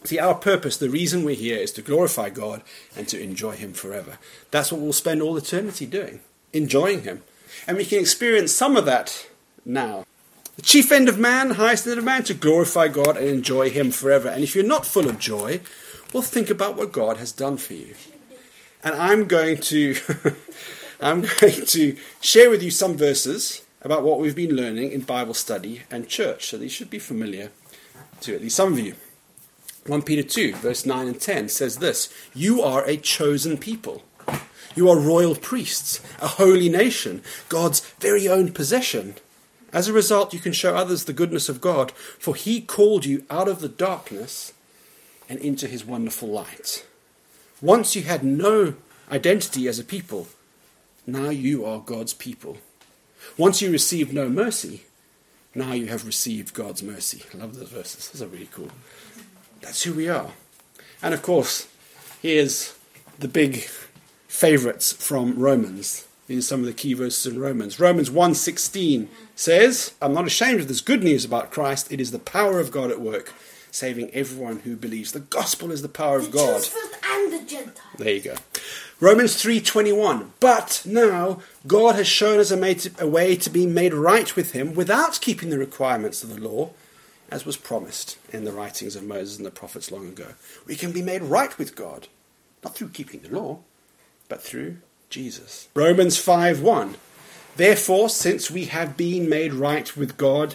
See, 0.05 0.19
our 0.19 0.35
purpose, 0.35 0.79
the 0.79 0.89
reason 0.89 1.23
we're 1.23 1.35
here, 1.35 1.59
is 1.59 1.73
to 1.73 1.83
glorify 1.83 2.31
God 2.31 2.63
and 2.97 3.07
to 3.09 3.23
enjoy 3.23 3.57
Him 3.57 3.75
forever. 3.75 4.17
That's 4.51 4.73
what 4.73 4.81
we'll 4.81 4.95
spend 4.95 5.21
all 5.21 5.37
eternity 5.37 5.85
doing, 5.85 6.21
enjoying 6.55 7.03
Him. 7.03 7.23
And 7.67 7.77
we 7.77 7.85
can 7.85 7.99
experience 7.99 8.53
some 8.53 8.75
of 8.79 8.87
that 8.87 9.29
now. 9.67 10.07
The 10.57 10.63
chief 10.63 10.91
end 10.91 11.11
of 11.11 11.19
man, 11.19 11.51
highest 11.51 11.87
end 11.87 11.99
of 11.99 12.05
man, 12.05 12.25
to 12.25 12.33
glorify 12.33 12.89
God 12.89 13.19
and 13.19 13.29
enjoy 13.29 13.69
Him 13.69 13.91
forever. 13.91 14.31
And 14.31 14.43
if 14.43 14.55
you're 14.55 14.65
not 14.65 14.87
full 14.87 15.11
of 15.11 15.19
joy, 15.19 15.61
well, 16.15 16.23
think 16.23 16.49
about 16.49 16.77
what 16.79 16.91
God 16.91 17.19
has 17.19 17.33
done 17.33 17.59
for 17.59 17.75
you. 17.75 17.95
And 18.83 18.95
I'm 18.95 19.27
going 19.27 19.59
to 19.59 19.97
I'm 21.01 21.23
going 21.23 21.67
to 21.67 21.97
share 22.21 22.51
with 22.51 22.63
you 22.63 22.71
some 22.71 22.97
verses 22.97 23.63
about 23.83 24.03
what 24.03 24.21
we've 24.21 24.37
been 24.37 24.55
learning 24.55 24.93
in 24.93 25.01
Bible 25.01 25.35
study 25.35 25.83
and 25.91 26.09
church. 26.09 26.49
So 26.49 26.59
these 26.59 26.73
should 26.73 26.91
be 26.91 26.99
familiar 26.99 27.51
to 28.23 28.35
at 28.35 28.43
least 28.43 28.57
some 28.57 28.73
of 28.73 28.79
you. 28.79 28.95
1 29.87 30.03
Peter 30.03 30.23
2, 30.23 30.57
verse 30.57 30.85
9 30.85 31.09
and 31.09 31.21
10 31.21 31.49
says 31.49 31.79
this 31.79 32.13
You 32.35 32.61
are 32.61 32.85
a 32.85 32.97
chosen 32.97 33.57
people. 33.57 34.03
You 34.77 34.89
are 34.89 34.99
royal 34.99 35.35
priests, 35.35 36.01
a 36.21 36.29
holy 36.29 36.69
nation, 36.69 37.23
God's 37.49 37.81
very 37.99 38.29
own 38.29 38.53
possession. 38.53 39.17
As 39.73 39.89
a 39.89 39.93
result, 39.93 40.35
you 40.35 40.39
can 40.41 40.53
show 40.53 40.77
others 40.77 41.05
the 41.05 41.13
goodness 41.13 41.49
of 41.49 41.61
God, 41.61 41.93
for 41.93 42.35
He 42.35 42.61
called 42.61 43.05
you 43.05 43.25
out 43.31 43.49
of 43.49 43.61
the 43.61 43.69
darkness 43.69 44.53
and 45.31 45.39
into 45.39 45.69
his 45.69 45.85
wonderful 45.85 46.29
light. 46.29 46.85
Once 47.61 47.95
you 47.95 48.03
had 48.03 48.25
no 48.25 48.75
identity 49.11 49.69
as 49.69 49.79
a 49.79 49.85
people, 49.85 50.29
now 51.07 51.29
you 51.29 51.65
are 51.65 51.81
God's 51.81 52.15
people. 52.15 52.59
Once 53.37 53.61
you 53.61 53.71
received 53.71 54.13
no 54.13 54.29
mercy, 54.29 54.85
now 55.55 55.73
you 55.73 55.87
have 55.87 56.07
received 56.07 56.55
God's 56.55 56.83
mercy. 56.83 57.23
I 57.35 57.39
love 57.39 57.57
those 57.57 57.69
verses. 57.69 58.09
Those 58.11 58.23
are 58.23 58.29
really 58.29 58.49
cool. 58.53 58.71
That's 59.61 59.83
who 59.83 59.93
we 59.93 60.09
are. 60.09 60.31
And 61.03 61.13
of 61.13 61.23
course, 61.23 61.69
here's 62.23 62.75
the 63.19 63.29
big 63.29 63.65
favorites 64.29 64.93
from 64.93 65.39
Romans. 65.39 66.07
Are 66.31 66.41
some 66.41 66.61
of 66.61 66.67
the 66.67 66.73
key 66.73 66.95
verses 66.95 67.33
in 67.33 67.41
Romans. 67.41 67.81
Romans 67.81 68.09
1:16 68.09 69.09
says, 69.35 69.93
"I'm 70.01 70.15
not 70.15 70.29
ashamed 70.29 70.61
of 70.61 70.69
this 70.69 70.81
good 70.81 71.03
news 71.03 71.25
about 71.25 71.51
Christ. 71.51 71.89
It 71.91 72.01
is 72.01 72.13
the 72.13 72.21
power 72.21 72.61
of 72.61 72.71
God 72.71 72.93
at 72.93 73.01
work 73.01 73.33
saving 73.71 74.11
everyone 74.11 74.61
who 74.61 74.77
believes. 74.77 75.13
The 75.13 75.21
gospel 75.21 75.71
is 75.71 75.83
the 75.83 75.89
power 75.89 76.17
of 76.17 76.27
the 76.27 76.39
God. 76.39 76.69
And 77.05 77.33
the 77.33 77.45
Gentiles. 77.45 77.77
There 77.99 78.13
you 78.13 78.21
go. 78.21 78.35
Romans 79.01 79.43
3:21. 79.43 80.33
But 80.41 80.83
now 80.85 81.41
God 81.67 81.95
has 81.95 82.07
shown 82.07 82.39
us 82.39 82.51
a, 82.51 82.57
made, 82.57 82.91
a 82.99 83.07
way 83.07 83.37
to 83.37 83.51
be 83.51 83.67
made 83.67 83.95
right 83.95 84.35
with 84.37 84.53
him 84.53 84.75
without 84.75 85.21
keeping 85.21 85.51
the 85.51 85.59
requirements 85.59 86.23
of 86.23 86.35
the 86.35 86.41
law, 86.41 86.71
as 87.31 87.47
was 87.47 87.57
promised 87.57 88.19
in 88.31 88.45
the 88.45 88.53
writings 88.53 88.97
of 88.97 89.05
Moses 89.05 89.39
and 89.39 89.47
the 89.47 89.51
prophets 89.51 89.91
long 89.91 90.09
ago. 90.09 90.35
We 90.67 90.77
can 90.77 90.93
be 90.93 91.03
made 91.03 91.23
right 91.23 91.57
with 91.57 91.75
God, 91.75 92.09
not 92.63 92.75
through 92.75 92.91
keeping 92.91 93.21
the 93.21 93.35
law, 93.35 93.61
but 94.29 94.43
through 94.43 94.79
Jesus. 95.09 95.69
Romans 95.75 96.19
5:1. 96.19 96.97
Therefore, 97.57 98.09
since 98.09 98.51
we 98.51 98.67
have 98.67 98.97
been 98.97 99.29
made 99.29 99.53
right 99.53 99.97
with 99.97 100.17
God 100.17 100.55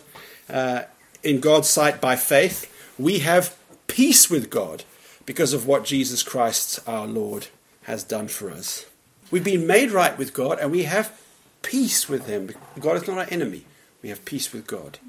uh, 0.49 0.83
in 1.23 1.39
God's 1.39 1.67
sight 1.67 1.99
by 1.99 2.15
faith, 2.15 2.71
we 2.97 3.19
have 3.19 3.57
peace 3.87 4.29
with 4.29 4.49
God 4.49 4.83
because 5.25 5.53
of 5.53 5.67
what 5.67 5.85
Jesus 5.85 6.23
Christ 6.23 6.79
our 6.87 7.07
Lord 7.07 7.47
has 7.83 8.03
done 8.03 8.27
for 8.27 8.49
us. 8.49 8.85
We've 9.31 9.43
been 9.43 9.67
made 9.67 9.91
right 9.91 10.17
with 10.17 10.33
God 10.33 10.59
and 10.59 10.71
we 10.71 10.83
have 10.83 11.19
peace 11.61 12.07
with 12.07 12.27
him. 12.27 12.51
God 12.79 12.97
is 12.97 13.07
not 13.07 13.17
our 13.17 13.27
enemy. 13.29 13.65
We 14.01 14.09
have 14.09 14.25
peace 14.25 14.53
with 14.53 14.67
God. 14.67 14.99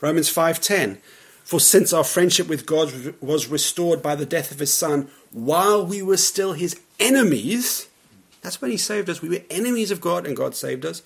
Romans 0.00 0.30
5:10 0.30 0.98
For 1.44 1.60
since 1.60 1.92
our 1.92 2.04
friendship 2.04 2.48
with 2.48 2.66
God 2.66 3.14
was 3.20 3.48
restored 3.48 4.02
by 4.02 4.14
the 4.14 4.26
death 4.26 4.50
of 4.50 4.58
his 4.58 4.72
son 4.72 5.10
while 5.32 5.84
we 5.84 6.02
were 6.02 6.16
still 6.16 6.54
his 6.54 6.80
enemies, 6.98 7.88
that's 8.40 8.60
when 8.60 8.70
he 8.70 8.76
saved 8.76 9.08
us. 9.08 9.22
We 9.22 9.28
were 9.28 9.42
enemies 9.50 9.90
of 9.90 10.00
God 10.00 10.26
and 10.26 10.36
God 10.36 10.54
saved 10.54 10.84
us. 10.84 11.02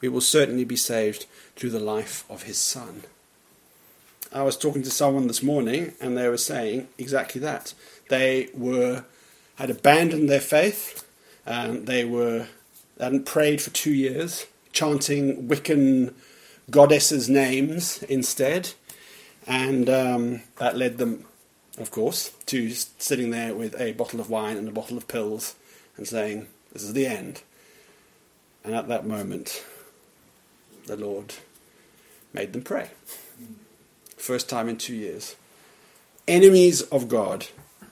We 0.00 0.08
will 0.08 0.20
certainly 0.20 0.64
be 0.64 0.76
saved 0.76 1.26
through 1.54 1.70
the 1.70 1.80
life 1.80 2.24
of 2.30 2.44
his 2.44 2.58
son. 2.58 3.02
I 4.32 4.42
was 4.42 4.56
talking 4.56 4.82
to 4.84 4.90
someone 4.90 5.26
this 5.26 5.42
morning, 5.42 5.94
and 6.00 6.16
they 6.16 6.28
were 6.28 6.36
saying 6.36 6.86
exactly 6.98 7.40
that. 7.40 7.74
They 8.08 8.48
were 8.54 9.04
had 9.56 9.70
abandoned 9.70 10.28
their 10.28 10.40
faith. 10.40 11.04
Um, 11.46 11.84
they 11.86 12.04
were 12.04 12.46
hadn't 13.00 13.26
prayed 13.26 13.60
for 13.60 13.70
two 13.70 13.92
years, 13.92 14.46
chanting 14.72 15.48
Wiccan 15.48 16.14
goddesses' 16.70 17.28
names 17.28 18.04
instead, 18.04 18.74
and 19.48 19.90
um, 19.90 20.42
that 20.58 20.76
led 20.76 20.98
them, 20.98 21.24
of 21.76 21.90
course, 21.90 22.30
to 22.46 22.70
sitting 22.70 23.30
there 23.30 23.52
with 23.54 23.78
a 23.80 23.92
bottle 23.92 24.20
of 24.20 24.30
wine 24.30 24.56
and 24.56 24.68
a 24.68 24.72
bottle 24.72 24.96
of 24.96 25.08
pills 25.08 25.56
and 25.96 26.06
saying, 26.06 26.46
"This 26.72 26.84
is 26.84 26.92
the 26.92 27.06
end." 27.06 27.42
And 28.62 28.76
at 28.76 28.86
that 28.86 29.06
moment, 29.06 29.64
the 30.86 30.96
Lord 30.96 31.34
made 32.32 32.52
them 32.52 32.62
pray. 32.62 32.90
First 34.20 34.50
time 34.50 34.68
in 34.68 34.76
two 34.76 34.94
years. 34.94 35.34
Enemies 36.28 36.82
of 36.82 37.08
God. 37.08 37.46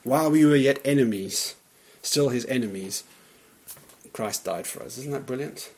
While 0.05 0.31
we 0.31 0.45
were 0.45 0.57
yet 0.57 0.79
enemies, 0.85 1.55
still 2.03 2.29
his 2.29 2.45
enemies, 2.47 3.03
Christ 4.13 4.45
died 4.45 4.67
for 4.67 4.83
us. 4.83 4.99
Isn't 4.99 5.13
that 5.13 5.25
brilliant? 5.25 5.71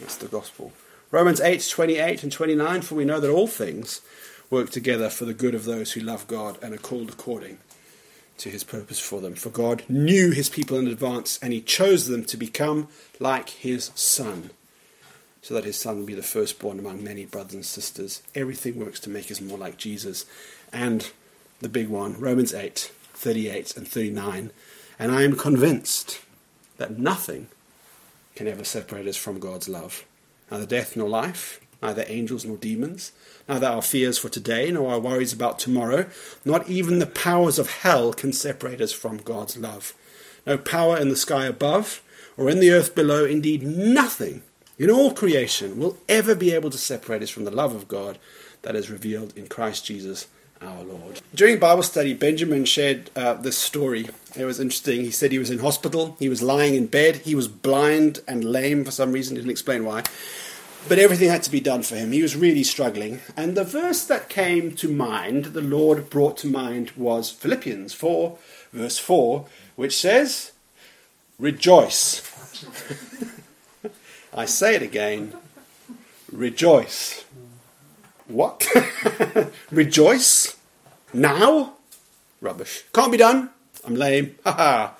That's 0.00 0.16
the 0.16 0.26
gospel. 0.26 0.72
Romans 1.12 1.40
8 1.40 1.66
28 1.70 2.24
and 2.24 2.32
29 2.32 2.82
For 2.82 2.96
we 2.96 3.04
know 3.04 3.20
that 3.20 3.30
all 3.30 3.46
things 3.46 4.00
work 4.50 4.70
together 4.70 5.08
for 5.08 5.24
the 5.24 5.32
good 5.32 5.54
of 5.54 5.64
those 5.64 5.92
who 5.92 6.00
love 6.00 6.26
God 6.26 6.58
and 6.60 6.74
are 6.74 6.78
called 6.78 7.10
according 7.10 7.58
to 8.38 8.50
his 8.50 8.64
purpose 8.64 8.98
for 8.98 9.20
them. 9.20 9.34
For 9.34 9.50
God 9.50 9.84
knew 9.88 10.32
his 10.32 10.48
people 10.48 10.78
in 10.78 10.88
advance, 10.88 11.38
and 11.40 11.52
he 11.52 11.60
chose 11.60 12.08
them 12.08 12.24
to 12.24 12.36
become 12.36 12.88
like 13.20 13.50
his 13.50 13.92
son, 13.94 14.50
so 15.46 15.54
that 15.54 15.64
his 15.64 15.78
son 15.78 15.98
would 15.98 16.06
be 16.06 16.14
the 16.14 16.24
firstborn 16.24 16.76
among 16.80 17.04
many 17.04 17.24
brothers 17.24 17.54
and 17.54 17.64
sisters. 17.64 18.20
Everything 18.34 18.80
works 18.80 18.98
to 18.98 19.08
make 19.08 19.30
us 19.30 19.40
more 19.40 19.56
like 19.56 19.76
Jesus. 19.76 20.26
And 20.72 21.08
the 21.60 21.68
big 21.68 21.88
one, 21.88 22.18
Romans 22.18 22.52
8, 22.52 22.90
38 23.14 23.76
and 23.76 23.86
39. 23.86 24.50
And 24.98 25.12
I 25.12 25.22
am 25.22 25.36
convinced 25.36 26.20
that 26.78 26.98
nothing 26.98 27.46
can 28.34 28.48
ever 28.48 28.64
separate 28.64 29.06
us 29.06 29.16
from 29.16 29.38
God's 29.38 29.68
love. 29.68 30.04
Neither 30.50 30.66
death 30.66 30.96
nor 30.96 31.08
life, 31.08 31.60
neither 31.80 32.04
angels 32.08 32.44
nor 32.44 32.56
demons, 32.56 33.12
neither 33.48 33.68
our 33.68 33.82
fears 33.82 34.18
for 34.18 34.28
today 34.28 34.72
nor 34.72 34.94
our 34.94 34.98
worries 34.98 35.32
about 35.32 35.60
tomorrow, 35.60 36.06
not 36.44 36.68
even 36.68 36.98
the 36.98 37.06
powers 37.06 37.60
of 37.60 37.70
hell 37.70 38.12
can 38.12 38.32
separate 38.32 38.80
us 38.80 38.92
from 38.92 39.18
God's 39.18 39.56
love. 39.56 39.94
No 40.44 40.58
power 40.58 40.98
in 40.98 41.08
the 41.08 41.14
sky 41.14 41.46
above 41.46 42.02
or 42.36 42.50
in 42.50 42.58
the 42.58 42.72
earth 42.72 42.96
below, 42.96 43.24
indeed 43.24 43.62
nothing 43.62 44.42
in 44.78 44.90
all 44.90 45.12
creation 45.12 45.78
will 45.78 45.96
ever 46.08 46.34
be 46.34 46.52
able 46.52 46.70
to 46.70 46.78
separate 46.78 47.22
us 47.22 47.30
from 47.30 47.44
the 47.44 47.50
love 47.50 47.74
of 47.74 47.88
God 47.88 48.18
that 48.62 48.76
is 48.76 48.90
revealed 48.90 49.36
in 49.36 49.46
Christ 49.46 49.86
Jesus 49.86 50.28
our 50.60 50.82
Lord. 50.82 51.20
During 51.34 51.58
Bible 51.58 51.82
study, 51.82 52.14
Benjamin 52.14 52.64
shared 52.64 53.10
uh, 53.14 53.34
this 53.34 53.58
story. 53.58 54.08
It 54.36 54.44
was 54.44 54.60
interesting. 54.60 55.02
He 55.02 55.10
said 55.10 55.32
he 55.32 55.38
was 55.38 55.50
in 55.50 55.58
hospital, 55.58 56.16
he 56.18 56.28
was 56.28 56.42
lying 56.42 56.74
in 56.74 56.86
bed, 56.86 57.16
he 57.16 57.34
was 57.34 57.48
blind 57.48 58.20
and 58.26 58.44
lame 58.44 58.84
for 58.84 58.90
some 58.90 59.12
reason, 59.12 59.36
he 59.36 59.42
didn't 59.42 59.50
explain 59.50 59.84
why. 59.84 60.02
But 60.88 60.98
everything 60.98 61.28
had 61.28 61.42
to 61.42 61.50
be 61.50 61.60
done 61.60 61.82
for 61.82 61.96
him. 61.96 62.12
He 62.12 62.22
was 62.22 62.36
really 62.36 62.62
struggling. 62.62 63.20
And 63.36 63.56
the 63.56 63.64
verse 63.64 64.04
that 64.04 64.28
came 64.28 64.72
to 64.76 64.88
mind, 64.88 65.46
the 65.46 65.60
Lord 65.60 66.08
brought 66.08 66.36
to 66.38 66.46
mind, 66.46 66.92
was 66.96 67.28
Philippians 67.28 67.92
4, 67.92 68.38
verse 68.72 68.98
4, 68.98 69.46
which 69.74 69.96
says, 69.96 70.52
Rejoice. 71.38 72.22
I 74.36 74.44
say 74.44 74.74
it 74.74 74.82
again, 74.82 75.32
rejoice. 76.30 77.24
What? 78.28 78.66
rejoice? 79.70 80.58
Now? 81.14 81.72
Rubbish. 82.42 82.84
Can't 82.92 83.10
be 83.10 83.16
done. 83.16 83.48
I'm 83.86 83.94
lame. 83.94 84.34
Ha 84.44 84.52
ha. 84.52 84.94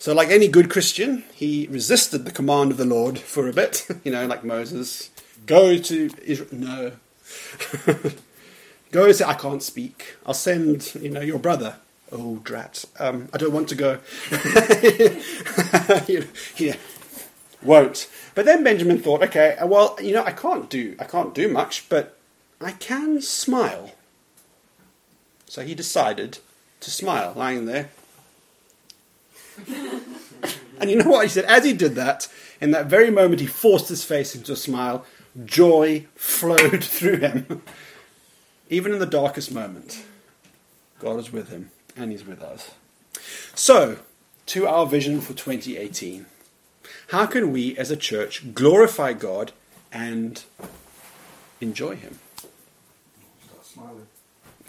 So, 0.00 0.12
like 0.12 0.30
any 0.30 0.48
good 0.48 0.68
Christian, 0.68 1.22
he 1.32 1.68
resisted 1.70 2.24
the 2.24 2.32
command 2.32 2.72
of 2.72 2.76
the 2.76 2.84
Lord 2.84 3.20
for 3.20 3.48
a 3.48 3.52
bit. 3.52 3.86
you 4.04 4.10
know, 4.10 4.26
like 4.26 4.42
Moses. 4.42 5.10
Go 5.46 5.78
to 5.78 6.10
Israel. 6.24 6.48
No. 6.50 6.92
go 8.90 9.12
say, 9.12 9.24
I 9.24 9.34
can't 9.34 9.62
speak. 9.62 10.16
I'll 10.26 10.34
send, 10.34 10.92
you 10.96 11.10
know, 11.10 11.20
your 11.20 11.38
brother. 11.38 11.76
Oh, 12.10 12.40
drat. 12.42 12.84
Um, 12.98 13.28
I 13.32 13.38
don't 13.38 13.52
want 13.52 13.68
to 13.68 13.74
go. 13.76 13.98
yeah. 16.56 16.76
Won't. 17.64 18.08
But 18.34 18.44
then 18.44 18.62
Benjamin 18.62 18.98
thought, 18.98 19.22
okay, 19.22 19.56
well, 19.64 19.96
you 20.00 20.12
know, 20.12 20.22
I 20.22 20.32
can't 20.32 20.68
do, 20.68 20.94
I 20.98 21.04
can't 21.04 21.34
do 21.34 21.48
much, 21.48 21.88
but 21.88 22.18
I 22.60 22.72
can 22.72 23.20
smile. 23.22 23.92
So 25.46 25.62
he 25.62 25.74
decided 25.74 26.38
to 26.80 26.90
smile, 26.90 27.32
lying 27.34 27.64
there. 27.64 27.90
and 30.78 30.90
you 30.90 30.96
know 30.96 31.10
what 31.10 31.24
he 31.24 31.28
said? 31.28 31.44
As 31.46 31.64
he 31.64 31.72
did 31.72 31.94
that, 31.94 32.28
in 32.60 32.70
that 32.72 32.86
very 32.86 33.10
moment, 33.10 33.40
he 33.40 33.46
forced 33.46 33.88
his 33.88 34.04
face 34.04 34.34
into 34.34 34.52
a 34.52 34.56
smile. 34.56 35.06
Joy 35.44 36.06
flowed 36.14 36.84
through 36.84 37.18
him. 37.18 37.62
Even 38.68 38.92
in 38.92 38.98
the 38.98 39.06
darkest 39.06 39.52
moment, 39.52 40.04
God 40.98 41.18
is 41.18 41.32
with 41.32 41.50
him, 41.50 41.70
and 41.96 42.10
he's 42.10 42.26
with 42.26 42.42
us. 42.42 42.72
So, 43.54 43.98
to 44.46 44.66
our 44.66 44.86
vision 44.86 45.20
for 45.20 45.34
2018. 45.34 46.26
How 47.08 47.26
can 47.26 47.52
we 47.52 47.76
as 47.76 47.90
a 47.90 47.96
church 47.96 48.54
glorify 48.54 49.12
God 49.12 49.52
and 49.92 50.42
enjoy 51.60 51.96
Him? 51.96 52.18
Start 53.46 53.64
smiling. 53.64 54.06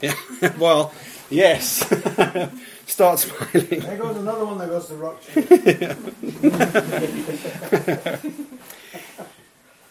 Yeah, 0.01 0.15
well, 0.59 0.93
yes. 1.29 1.87
Start 2.85 3.19
smiling. 3.19 3.79
There 3.79 3.97
goes 3.97 4.17
another 4.17 4.45
one 4.45 4.57
that 4.59 4.69
goes 4.69 4.87
to 4.87 4.95
rock. 4.95 5.21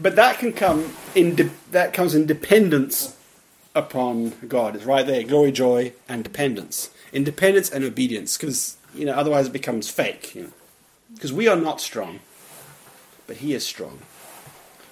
But 0.00 0.16
that 0.16 0.38
can 0.38 0.52
come 0.52 0.94
in 1.14 1.34
de- 1.34 1.50
that 1.70 1.92
comes 1.92 2.14
in 2.14 2.26
dependence 2.26 3.16
upon 3.74 4.32
God. 4.48 4.76
It's 4.76 4.84
right 4.84 5.06
there, 5.06 5.22
glory, 5.22 5.52
joy, 5.52 5.92
and 6.08 6.24
dependence. 6.24 6.90
Independence 7.12 7.70
and 7.70 7.84
obedience, 7.84 8.36
because 8.36 8.76
you 8.94 9.06
know 9.06 9.12
otherwise 9.14 9.46
it 9.46 9.52
becomes 9.52 9.88
fake. 9.88 10.34
You 10.34 10.42
know, 10.42 10.50
because 11.14 11.32
we 11.32 11.48
are 11.48 11.56
not 11.56 11.80
strong, 11.80 12.20
but 13.26 13.36
He 13.36 13.54
is 13.54 13.64
strong. 13.64 14.00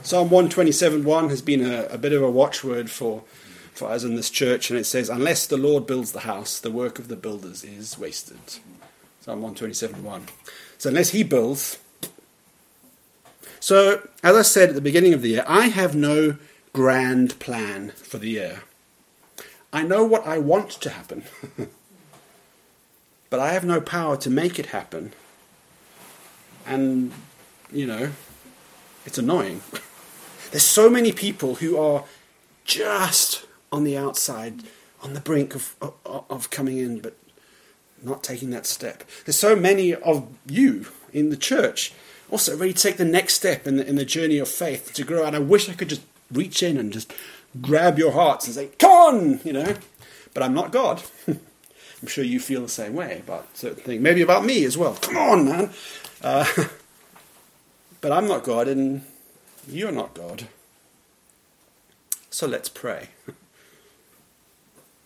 Psalm 0.03 0.31
one 0.31 0.49
twenty 0.49 0.73
seven 0.73 1.05
one 1.05 1.29
has 1.29 1.43
been 1.43 1.65
a, 1.65 1.85
a 1.85 1.99
bit 1.99 2.13
of 2.13 2.23
a 2.23 2.31
watchword 2.31 2.91
for 2.91 3.23
for 3.73 3.89
us 3.89 4.05
in 4.05 4.17
this 4.17 4.31
church, 4.31 4.71
and 4.71 4.79
it 4.79 4.85
says, 4.85 5.09
"Unless 5.09 5.47
the 5.47 5.57
Lord 5.57 5.87
builds 5.87 6.13
the 6.13 6.21
house, 6.21 6.59
the 6.59 6.71
work 6.71 6.99
of 6.99 7.09
the 7.09 7.17
builders 7.17 7.65
is 7.65 7.99
wasted." 7.99 8.39
Psalm 9.21 9.43
one 9.43 9.55
twenty 9.55 9.75
seven 9.75 10.03
one. 10.03 10.27
So 10.79 10.89
unless 10.89 11.11
He 11.11 11.23
builds, 11.23 11.79
so, 13.63 14.09
as 14.25 14.35
I 14.35 14.43
said 14.43 14.71
at 14.71 14.75
the 14.75 14.81
beginning 14.81 15.15
of 15.15 15.23
the 15.23 15.29
year, 15.29 15.45
I 15.47 15.69
have 15.69 15.95
no 15.95 16.37
grand 16.73 17.39
plan 17.39 17.91
for 17.91 18.19
the 18.19 18.31
year. 18.31 18.63
I 19.73 19.85
know 19.85 20.05
what 20.05 20.27
I 20.27 20.39
want 20.39 20.71
to 20.71 20.91
happen, 20.91 21.23
but 23.31 23.39
I 23.39 23.53
have 23.53 23.65
no 23.65 23.81
power 23.81 24.17
to 24.17 24.29
make 24.29 24.59
it 24.59 24.67
happen. 24.67 25.13
And, 26.67 27.13
you 27.73 27.87
know, 27.87 28.13
it's 29.05 29.19
annoying. 29.19 29.63
There's 30.51 30.65
so 30.65 30.91
many 30.91 31.13
people 31.13 31.57
who 31.57 31.79
are 31.79 32.05
just 32.65 33.47
on 33.71 33.85
the 33.85 33.97
outside, 33.97 34.63
on 35.03 35.15
the 35.15 35.21
brink 35.21 35.55
of, 35.55 35.75
of, 35.81 36.25
of 36.29 36.51
coming 36.51 36.79
in, 36.79 37.01
but 37.01 37.17
not 38.03 38.23
taking 38.23 38.51
that 38.51 38.67
step. 38.67 39.05
There's 39.25 39.39
so 39.39 39.57
many 39.57 39.95
of 39.95 40.29
you 40.47 40.87
in 41.13 41.31
the 41.31 41.37
church 41.37 41.93
also 42.33 42.57
ready 42.57 42.73
to 42.73 42.83
take 42.83 42.97
the 42.97 43.05
next 43.05 43.35
step 43.35 43.67
in 43.67 43.77
the, 43.77 43.87
in 43.87 43.97
the 43.97 44.05
journey 44.05 44.39
of 44.39 44.49
faith 44.49 44.93
to 44.95 45.05
grow. 45.05 45.25
And 45.25 45.37
I 45.37 45.39
wish 45.39 45.69
I 45.69 45.75
could 45.75 45.91
just 45.91 46.03
reach 46.33 46.63
in 46.63 46.79
and 46.79 46.93
just 46.93 47.13
grab 47.61 47.99
your 47.99 48.13
hearts 48.13 48.47
and 48.47 48.55
say, 48.55 48.71
"Come 48.79 48.91
on," 48.91 49.41
you 49.45 49.53
know. 49.53 49.77
But 50.33 50.43
I'm 50.43 50.55
not 50.55 50.73
God. 50.73 51.03
I'm 52.03 52.09
sure 52.09 52.25
you 52.25 52.41
feel 52.41 52.63
the 52.63 52.69
same 52.69 52.95
way 52.95 53.21
about 53.25 53.57
certain 53.57 53.83
things. 53.83 54.03
Maybe 54.03 54.23
about 54.23 54.45
me 54.45 54.65
as 54.65 54.77
well. 54.77 54.95
Come 54.95 55.17
on, 55.17 55.45
man. 55.45 55.71
Uh, 56.21 56.45
but 58.01 58.11
I'm 58.13 58.27
not 58.27 58.43
God, 58.43 58.67
and 58.69 59.03
you're 59.69 59.93
not 59.93 60.13
God. 60.13 60.49
So 62.31 62.47
let's 62.47 62.69
pray. 62.69 63.11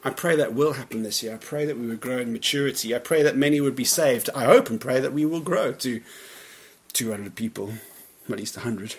I 0.05 0.11
pray 0.11 0.37
that 0.37 0.55
will 0.55 0.75
happen 0.75 1.03
this 1.03 1.23
year. 1.23 1.35
I 1.35 1.39
pray 1.39 1.65
that 1.67 1.77
we 1.77 1.87
would 1.87 2.01
grow 2.01 2.19
in 2.19 2.33
maturity. 2.33 2.95
I 2.95 2.99
pray 2.99 3.23
that 3.23 3.37
many 3.37 3.61
would 3.61 3.75
be 3.77 3.85
saved. 3.85 4.31
I 4.35 4.45
hope 4.45 4.71
and 4.71 4.81
pray 4.81 5.01
that 5.01 5.13
we 5.13 5.27
will 5.27 5.41
grow 5.41 5.73
to 5.73 6.01
200 6.93 7.35
people, 7.35 7.73
at 8.31 8.39
least 8.39 8.57
100. 8.57 8.95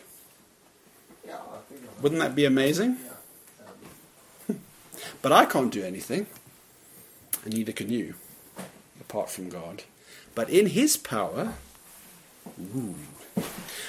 Yeah, 1.25 1.35
I 1.35 1.37
think 1.69 1.81
I'll- 1.83 2.03
Wouldn't 2.03 2.19
that 2.21 2.35
be 2.35 2.43
amazing? 2.45 2.97
yeah, 3.03 3.13
that'd 3.65 3.81
be- 4.49 4.55
But 5.21 5.31
I 5.31 5.45
can't 5.45 5.71
do 5.71 5.81
anything, 5.83 6.27
and 7.43 7.53
neither 7.53 7.71
can 7.71 7.89
you, 7.89 8.15
apart 8.99 9.29
from 9.29 9.49
God. 9.49 9.83
But 10.35 10.49
in 10.49 10.67
His 10.67 10.97
power, 10.97 11.53
ooh. 12.75 12.95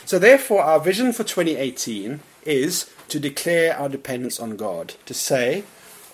So, 0.05 0.19
therefore, 0.19 0.63
our 0.63 0.81
vision 0.81 1.13
for 1.13 1.25
2018 1.25 2.21
is 2.45 2.91
to 3.09 3.21
declare 3.21 3.77
our 3.77 3.89
dependence 3.89 4.41
on 4.41 4.57
God, 4.57 4.95
to 5.07 5.15
say, 5.15 5.65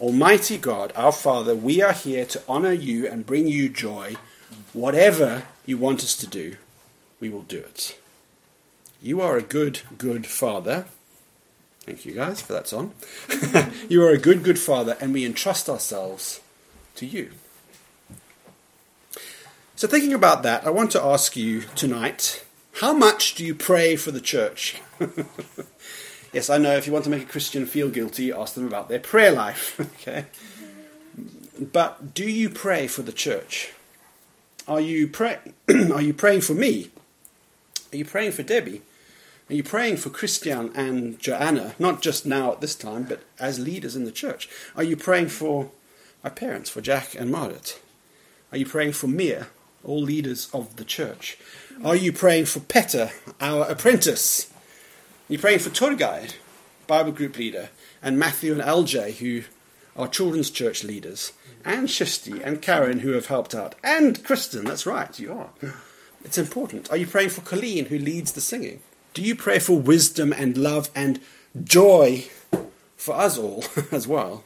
Almighty 0.00 0.58
God, 0.58 0.92
our 0.96 1.12
Father, 1.12 1.54
we 1.54 1.80
are 1.80 1.92
here 1.92 2.24
to 2.26 2.42
honor 2.48 2.72
you 2.72 3.06
and 3.06 3.26
bring 3.26 3.46
you 3.46 3.68
joy. 3.68 4.16
Whatever 4.72 5.44
you 5.64 5.78
want 5.78 6.02
us 6.02 6.16
to 6.16 6.26
do, 6.26 6.56
we 7.20 7.28
will 7.28 7.42
do 7.42 7.58
it. 7.58 7.98
You 9.00 9.20
are 9.20 9.36
a 9.36 9.42
good, 9.42 9.80
good 9.96 10.26
Father. 10.26 10.86
Thank 11.80 12.04
you 12.04 12.12
guys 12.12 12.40
for 12.40 12.54
that 12.54 12.66
song. 12.66 12.94
you 13.88 14.02
are 14.02 14.10
a 14.10 14.18
good, 14.18 14.42
good 14.42 14.58
Father, 14.58 14.96
and 15.00 15.12
we 15.12 15.24
entrust 15.24 15.68
ourselves 15.68 16.40
to 16.96 17.06
you. 17.06 17.30
So, 19.76 19.88
thinking 19.88 20.14
about 20.14 20.42
that, 20.44 20.66
I 20.66 20.70
want 20.70 20.92
to 20.92 21.02
ask 21.02 21.36
you 21.36 21.62
tonight 21.74 22.44
how 22.80 22.92
much 22.92 23.34
do 23.34 23.44
you 23.44 23.54
pray 23.54 23.96
for 23.96 24.10
the 24.10 24.20
church? 24.20 24.80
yes, 26.32 26.50
I 26.50 26.58
know 26.58 26.76
if 26.76 26.86
you 26.86 26.92
want 26.92 27.04
to 27.04 27.10
make 27.10 27.22
a 27.22 27.26
Christian 27.26 27.66
feel 27.66 27.88
guilty, 27.88 28.32
ask 28.32 28.54
them 28.54 28.66
about 28.66 28.88
their 28.88 28.98
prayer 28.98 29.30
life. 29.30 29.78
okay? 30.00 30.26
But 31.60 32.14
do 32.14 32.28
you 32.28 32.50
pray 32.50 32.88
for 32.88 33.02
the 33.02 33.12
church? 33.12 33.72
Are 34.66 34.80
you, 34.80 35.06
pray- 35.06 35.38
are 35.92 36.02
you 36.02 36.12
praying 36.14 36.40
for 36.40 36.54
me? 36.54 36.90
Are 37.92 37.96
you 37.96 38.04
praying 38.04 38.32
for 38.32 38.42
Debbie? 38.42 38.82
Are 39.48 39.54
you 39.54 39.62
praying 39.62 39.98
for 39.98 40.10
Christian 40.10 40.72
and 40.74 41.18
Joanna, 41.20 41.74
not 41.78 42.02
just 42.02 42.24
now 42.26 42.52
at 42.52 42.60
this 42.60 42.74
time, 42.74 43.04
but 43.04 43.22
as 43.38 43.58
leaders 43.58 43.94
in 43.94 44.04
the 44.04 44.10
church? 44.10 44.48
Are 44.74 44.82
you 44.82 44.96
praying 44.96 45.28
for 45.28 45.70
my 46.24 46.30
parents, 46.30 46.70
for 46.70 46.80
Jack 46.80 47.14
and 47.14 47.30
Margaret? 47.30 47.80
Are 48.50 48.56
you 48.56 48.64
praying 48.64 48.94
for 48.94 49.06
Mia, 49.06 49.48
all 49.84 50.00
leaders 50.00 50.48
of 50.54 50.76
the 50.76 50.84
church? 50.84 51.36
Are 51.84 51.94
you 51.94 52.12
praying 52.12 52.46
for 52.46 52.60
Petter, 52.60 53.10
our 53.42 53.66
apprentice? 53.66 54.50
Are 55.28 55.34
you 55.34 55.38
praying 55.38 55.58
for 55.58 55.68
tour 55.68 55.94
Bible 56.86 57.12
group 57.12 57.36
leader, 57.36 57.68
and 58.02 58.18
Matthew 58.18 58.52
and 58.52 58.62
LJ, 58.62 59.18
who 59.18 59.42
are 59.96 60.08
children's 60.08 60.50
church 60.50 60.82
leaders, 60.82 61.32
and 61.64 61.88
Shisti 61.88 62.42
and 62.42 62.62
Karen, 62.62 63.00
who 63.00 63.12
have 63.12 63.26
helped 63.26 63.54
out, 63.54 63.74
and 63.84 64.22
Kristen, 64.24 64.64
that's 64.64 64.86
right, 64.86 65.18
you 65.18 65.32
are. 65.32 65.50
It's 66.24 66.38
important. 66.38 66.90
Are 66.90 66.96
you 66.96 67.06
praying 67.06 67.30
for 67.30 67.42
Colleen, 67.42 67.86
who 67.86 67.98
leads 67.98 68.32
the 68.32 68.40
singing? 68.40 68.80
Do 69.12 69.22
you 69.22 69.36
pray 69.36 69.58
for 69.58 69.78
wisdom 69.78 70.32
and 70.32 70.56
love 70.56 70.90
and 70.94 71.20
joy 71.62 72.26
for 72.96 73.14
us 73.14 73.36
all 73.36 73.64
as 73.92 74.08
well? 74.08 74.44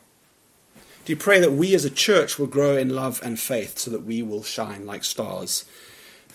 Do 1.09 1.13
you 1.15 1.17
pray 1.17 1.41
that 1.41 1.53
we 1.53 1.75
as 1.75 1.87
a 1.87 1.91
church 1.91 2.39
will 2.39 2.47
grow 2.47 2.77
in 2.77 2.91
love 2.91 3.23
and 3.25 3.41
faith 3.41 3.79
so 3.79 3.91
that 3.93 4.05
we 4.05 4.23
will 4.23 4.43
shine 4.43 4.85
like 4.85 5.05
stars 5.05 5.65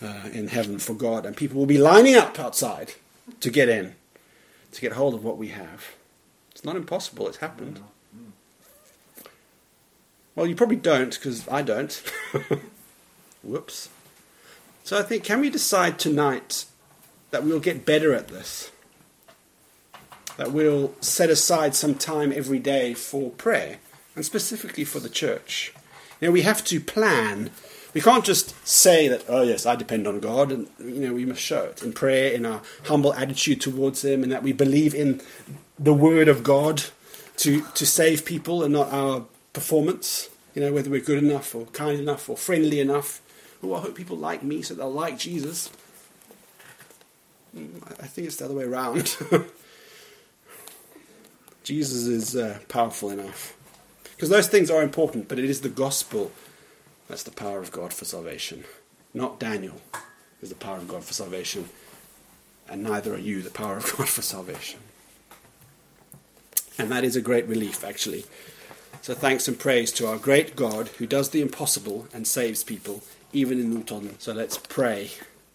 uh, 0.02 0.28
in 0.32 0.48
heaven 0.48 0.80
for 0.80 0.94
God 0.94 1.24
and 1.24 1.36
people 1.36 1.60
will 1.60 1.66
be 1.66 1.78
lining 1.78 2.16
up 2.16 2.40
outside 2.40 2.94
to 3.38 3.50
get 3.50 3.68
in, 3.68 3.94
to 4.72 4.80
get 4.80 4.94
hold 4.94 5.14
of 5.14 5.22
what 5.22 5.38
we 5.38 5.50
have? 5.50 5.94
It's 6.50 6.64
not 6.64 6.74
impossible, 6.74 7.28
it's 7.28 7.36
happened. 7.36 7.78
Well, 10.34 10.48
you 10.48 10.56
probably 10.56 10.74
don't 10.74 11.14
because 11.14 11.46
I 11.46 11.62
don't. 11.62 11.92
Whoops. 13.44 13.90
So 14.82 14.98
I 14.98 15.04
think, 15.04 15.22
can 15.22 15.38
we 15.38 15.50
decide 15.50 16.00
tonight 16.00 16.64
that 17.30 17.44
we'll 17.44 17.60
get 17.60 17.86
better 17.86 18.12
at 18.12 18.26
this? 18.26 18.72
That 20.36 20.50
we'll 20.50 20.94
set 21.00 21.30
aside 21.30 21.76
some 21.76 21.94
time 21.94 22.32
every 22.32 22.58
day 22.58 22.92
for 22.92 23.30
prayer, 23.30 23.78
and 24.14 24.24
specifically 24.24 24.84
for 24.84 25.00
the 25.00 25.08
church. 25.08 25.72
You 26.20 26.28
know, 26.28 26.32
we 26.32 26.42
have 26.42 26.64
to 26.64 26.80
plan. 26.80 27.50
We 27.92 28.00
can't 28.00 28.24
just 28.24 28.54
say 28.66 29.08
that, 29.08 29.24
oh 29.28 29.42
yes, 29.42 29.66
I 29.66 29.76
depend 29.76 30.06
on 30.06 30.20
God, 30.20 30.50
and 30.50 30.68
you 30.78 31.06
know, 31.06 31.14
we 31.14 31.24
must 31.24 31.40
show 31.40 31.64
it 31.64 31.82
in 31.82 31.92
prayer, 31.92 32.32
in 32.32 32.44
our 32.46 32.62
humble 32.84 33.14
attitude 33.14 33.60
towards 33.60 34.04
Him, 34.04 34.22
and 34.22 34.32
that 34.32 34.42
we 34.42 34.52
believe 34.52 34.94
in 34.94 35.20
the 35.78 35.94
Word 35.94 36.28
of 36.28 36.42
God 36.42 36.84
to 37.38 37.62
to 37.62 37.86
save 37.86 38.24
people 38.24 38.62
and 38.62 38.72
not 38.72 38.92
our 38.92 39.24
performance. 39.52 40.28
You 40.54 40.62
know, 40.62 40.72
whether 40.72 40.90
we're 40.90 41.00
good 41.00 41.22
enough 41.22 41.54
or 41.54 41.66
kind 41.66 41.98
enough 41.98 42.28
or 42.28 42.36
friendly 42.36 42.80
enough. 42.80 43.20
Oh, 43.62 43.74
I 43.74 43.80
hope 43.80 43.94
people 43.94 44.16
like 44.16 44.42
me 44.42 44.62
so 44.62 44.74
they'll 44.74 44.92
like 44.92 45.18
Jesus. 45.18 45.70
Mm, 47.56 47.82
I 48.00 48.06
think 48.06 48.26
it's 48.26 48.36
the 48.36 48.44
other 48.44 48.54
way 48.54 48.64
around. 48.64 49.16
Jesus 51.64 52.06
is 52.06 52.36
uh, 52.36 52.58
powerful 52.68 53.10
enough. 53.10 53.56
Because 54.14 54.28
those 54.28 54.48
things 54.48 54.70
are 54.70 54.82
important, 54.82 55.28
but 55.28 55.38
it 55.38 55.44
is 55.44 55.60
the 55.60 55.68
gospel 55.68 56.32
that's 57.08 57.22
the 57.22 57.30
power 57.30 57.58
of 57.58 57.72
God 57.72 57.92
for 57.92 58.04
salvation. 58.04 58.64
Not 59.12 59.38
Daniel 59.38 59.80
is 60.40 60.48
the 60.48 60.54
power 60.54 60.76
of 60.76 60.88
God 60.88 61.04
for 61.04 61.12
salvation, 61.12 61.68
and 62.68 62.82
neither 62.82 63.14
are 63.14 63.18
you 63.18 63.42
the 63.42 63.50
power 63.50 63.76
of 63.76 63.92
God 63.96 64.08
for 64.08 64.22
salvation. 64.22 64.80
And 66.78 66.90
that 66.90 67.04
is 67.04 67.14
a 67.14 67.20
great 67.20 67.46
relief, 67.46 67.84
actually. 67.84 68.24
So 69.02 69.14
thanks 69.14 69.46
and 69.46 69.58
praise 69.58 69.92
to 69.92 70.06
our 70.06 70.16
great 70.16 70.56
God 70.56 70.88
who 70.98 71.06
does 71.06 71.30
the 71.30 71.42
impossible 71.42 72.08
and 72.12 72.26
saves 72.26 72.64
people, 72.64 73.02
even 73.32 73.60
in 73.60 73.74
Notodden. 73.74 74.20
So 74.20 74.32
let's 74.32 74.56
pray. 74.56 75.10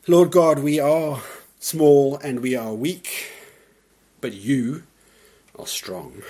Lord 0.08 0.32
God, 0.32 0.60
we 0.60 0.80
are 0.80 1.22
small 1.60 2.18
and 2.18 2.40
we 2.42 2.56
are 2.56 2.74
weak, 2.74 3.32
but 4.22 4.34
you 4.34 4.84
are 5.58 5.68
strong. 5.68 6.22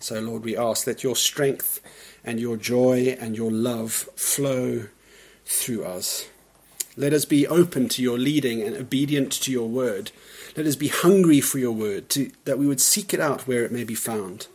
So, 0.00 0.18
Lord, 0.18 0.44
we 0.44 0.56
ask 0.56 0.84
that 0.86 1.02
your 1.04 1.14
strength 1.14 1.80
and 2.24 2.40
your 2.40 2.56
joy 2.56 3.16
and 3.20 3.36
your 3.36 3.50
love 3.50 3.92
flow 3.92 4.86
through 5.44 5.84
us. 5.84 6.28
Let 6.96 7.12
us 7.12 7.26
be 7.26 7.46
open 7.46 7.88
to 7.90 8.02
your 8.02 8.18
leading 8.18 8.62
and 8.62 8.76
obedient 8.76 9.30
to 9.32 9.52
your 9.52 9.68
word. 9.68 10.10
Let 10.56 10.66
us 10.66 10.74
be 10.74 10.88
hungry 10.88 11.40
for 11.40 11.58
your 11.58 11.72
word, 11.72 12.08
to, 12.10 12.32
that 12.46 12.58
we 12.58 12.66
would 12.66 12.80
seek 12.80 13.12
it 13.14 13.20
out 13.20 13.46
where 13.46 13.64
it 13.64 13.72
may 13.72 13.84
be 13.84 13.94
found, 13.94 14.48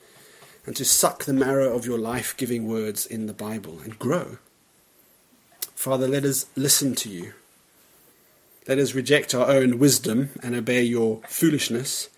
and 0.65 0.75
to 0.75 0.84
suck 0.84 1.23
the 1.23 1.34
marrow 1.34 1.75
of 1.75 1.86
your 1.86 1.99
life 1.99 2.36
giving 2.36 2.67
words 2.67 3.05
in 3.05 3.27
the 3.27 3.34
Bible 3.34 3.79
and 3.84 3.99
grow. 3.99 4.39
Father, 5.75 6.08
let 6.08 6.25
us 6.25 6.47
listen 6.55 6.95
to 6.95 7.10
you. 7.10 7.34
Let 8.67 8.79
us 8.79 8.95
reject 8.95 9.36
our 9.36 9.47
own 9.47 9.77
wisdom 9.77 10.31
and 10.41 10.55
obey 10.55 10.81
your 10.81 11.21
foolishness 11.27 12.10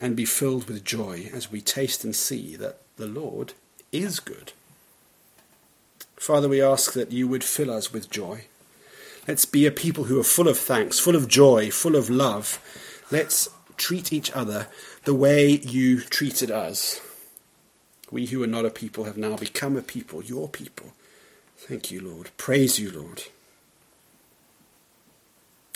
and 0.00 0.16
be 0.16 0.24
filled 0.24 0.68
with 0.68 0.84
joy 0.84 1.30
as 1.32 1.50
we 1.50 1.60
taste 1.60 2.04
and 2.04 2.14
see 2.14 2.56
that 2.56 2.78
the 2.96 3.06
Lord 3.06 3.54
is 3.92 4.20
good. 4.20 4.52
Father, 6.16 6.48
we 6.48 6.62
ask 6.62 6.92
that 6.92 7.12
you 7.12 7.28
would 7.28 7.44
fill 7.44 7.70
us 7.70 7.92
with 7.92 8.10
joy. 8.10 8.46
Let's 9.28 9.44
be 9.44 9.66
a 9.66 9.70
people 9.70 10.04
who 10.04 10.20
are 10.20 10.24
full 10.24 10.48
of 10.48 10.58
thanks, 10.58 10.98
full 10.98 11.16
of 11.16 11.28
joy, 11.28 11.70
full 11.70 11.96
of 11.96 12.08
love. 12.08 12.60
Let's 13.10 13.48
treat 13.76 14.12
each 14.12 14.30
other 14.32 14.68
the 15.04 15.14
way 15.14 15.50
you 15.50 16.00
treated 16.00 16.50
us. 16.50 17.00
We 18.10 18.26
who 18.26 18.42
are 18.42 18.48
not 18.48 18.64
a 18.64 18.70
people 18.70 19.04
have 19.04 19.16
now 19.16 19.36
become 19.36 19.76
a 19.76 19.82
people, 19.82 20.22
your 20.22 20.48
people. 20.48 20.92
Thank 21.56 21.90
you, 21.90 22.00
Lord. 22.00 22.30
Praise 22.36 22.78
you, 22.78 22.90
Lord. 22.90 23.24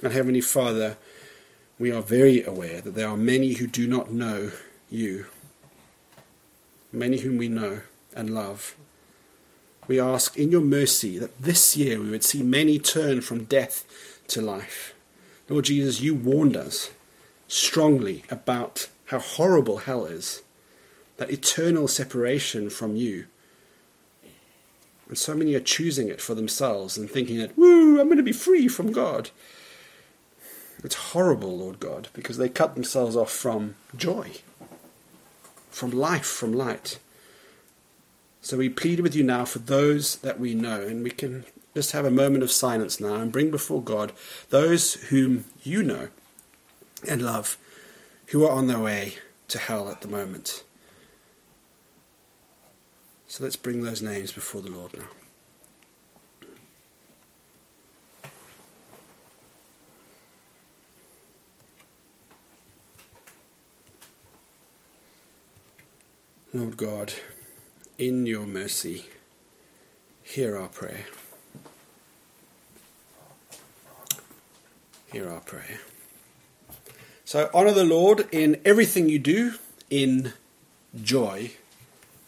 And 0.03 0.13
Heavenly 0.13 0.41
Father, 0.41 0.97
we 1.81 1.91
are 1.91 2.03
very 2.03 2.45
aware 2.45 2.83
that 2.83 2.95
there 2.95 3.09
are 3.09 3.17
many 3.17 3.55
who 3.55 3.67
do 3.67 3.89
not 3.89 4.13
know 4.13 4.53
you, 4.91 5.25
many 6.93 7.21
whom 7.21 7.39
we 7.39 7.49
know 7.49 7.81
and 8.15 8.35
love. 8.35 8.77
We 9.89 9.99
ask 9.99 10.37
in 10.37 10.53
your 10.53 10.61
mercy 10.61 11.19
that 11.19 11.41
this 11.41 11.79
year 11.79 11.99
we 11.99 12.11
would 12.11 12.23
see 12.23 12.43
many 12.43 12.79
turn 12.79 13.23
from 13.23 13.45
death 13.45 13.87
to 14.29 14.43
life. 14.43 14.95
Lord 15.49 15.65
Jesus, 15.65 16.03
you 16.03 16.15
warned 16.15 16.55
us 16.55 16.91
strongly 17.49 18.25
about 18.31 18.89
how 19.07 19.19
horrible 19.19 19.79
hell 19.79 20.05
is, 20.05 20.43
that 21.17 21.31
eternal 21.31 21.89
separation 21.89 22.69
from 22.69 22.95
you. 22.95 23.25
And 25.09 25.17
so 25.17 25.35
many 25.35 25.55
are 25.55 25.61
choosing 25.61 26.09
it 26.09 26.21
for 26.21 26.35
themselves 26.35 26.99
and 26.99 27.11
thinking 27.11 27.39
that, 27.39 27.57
woo, 27.57 27.99
I'm 27.99 28.07
going 28.07 28.19
to 28.19 28.23
be 28.23 28.33
free 28.33 28.69
from 28.69 28.93
God. 28.93 29.31
It's 30.83 30.95
horrible, 30.95 31.59
Lord 31.59 31.79
God, 31.81 32.09
because 32.13 32.39
they 32.39 32.49
cut 32.49 32.75
themselves 32.75 33.17
off 33.17 33.31
from 33.31 33.75
joy, 33.97 34.31
from 35.71 35.91
life, 35.91 36.27
from 36.27 36.53
light. 36.53 36.99
So 38.41 38.57
we 38.57 38.69
plead 38.69 39.01
with 39.01 39.15
you 39.15 39.23
now 39.23 39.45
for 39.45 39.59
those 39.59 40.17
that 40.17 40.41
we 40.41 40.55
know, 40.55 40.81
and 40.81 41.05
we 41.05 41.11
can 41.11 41.45
just 41.75 41.93
have 41.93 42.05
a 42.05 42.11
moment 42.11 42.43
of 42.43 42.51
silence 42.51 42.99
now 42.99 43.17
and 43.17 43.31
bring 43.31 43.51
before 43.51 43.83
God 43.83 44.13
those 44.49 44.95
whom 44.95 45.45
you 45.63 45.83
know 45.83 46.09
and 47.07 47.23
love 47.23 47.59
who 48.27 48.45
are 48.45 48.51
on 48.51 48.67
their 48.67 48.79
way 48.79 49.15
to 49.49 49.59
hell 49.59 49.91
at 49.91 50.01
the 50.01 50.09
moment. 50.09 50.65
So 53.29 53.45
let's 53.45 53.57
bring 53.57 53.83
those 53.83 54.03
names 54.03 54.33
before 54.33 54.63
the 54.63 54.71
Lord 54.71 54.97
now. 54.97 55.05
Lord 66.53 66.77
God, 66.77 67.13
in 67.97 68.27
your 68.27 68.45
mercy, 68.45 69.07
hear 70.23 70.57
our 70.57 70.69
prayer. 70.69 71.07
Hear 75.13 75.31
our 75.31 75.41
prayer. 75.41 75.81
So 77.25 77.49
honor 77.55 77.73
the 77.73 77.85
Lord 77.85 78.27
in 78.33 78.61
everything 78.65 79.09
you 79.09 79.21
do, 79.21 79.55
in 79.91 80.33
joy, 81.01 81.53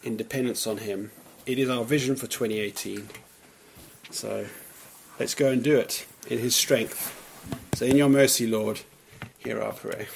in 0.03 0.15
dependence 0.15 0.65
on 0.65 0.77
Him. 0.77 1.11
It 1.45 1.59
is 1.59 1.69
our 1.69 1.83
vision 1.83 2.15
for 2.15 2.27
2018. 2.27 3.09
So 4.09 4.45
let's 5.19 5.35
go 5.35 5.51
and 5.51 5.61
do 5.61 5.75
it 5.75 6.05
in 6.29 6.39
His 6.39 6.55
strength. 6.55 7.19
So, 7.73 7.85
in 7.85 7.97
your 7.97 8.07
mercy, 8.09 8.47
Lord, 8.47 8.81
hear 9.39 9.61
our 9.61 9.73
prayer. 9.73 10.07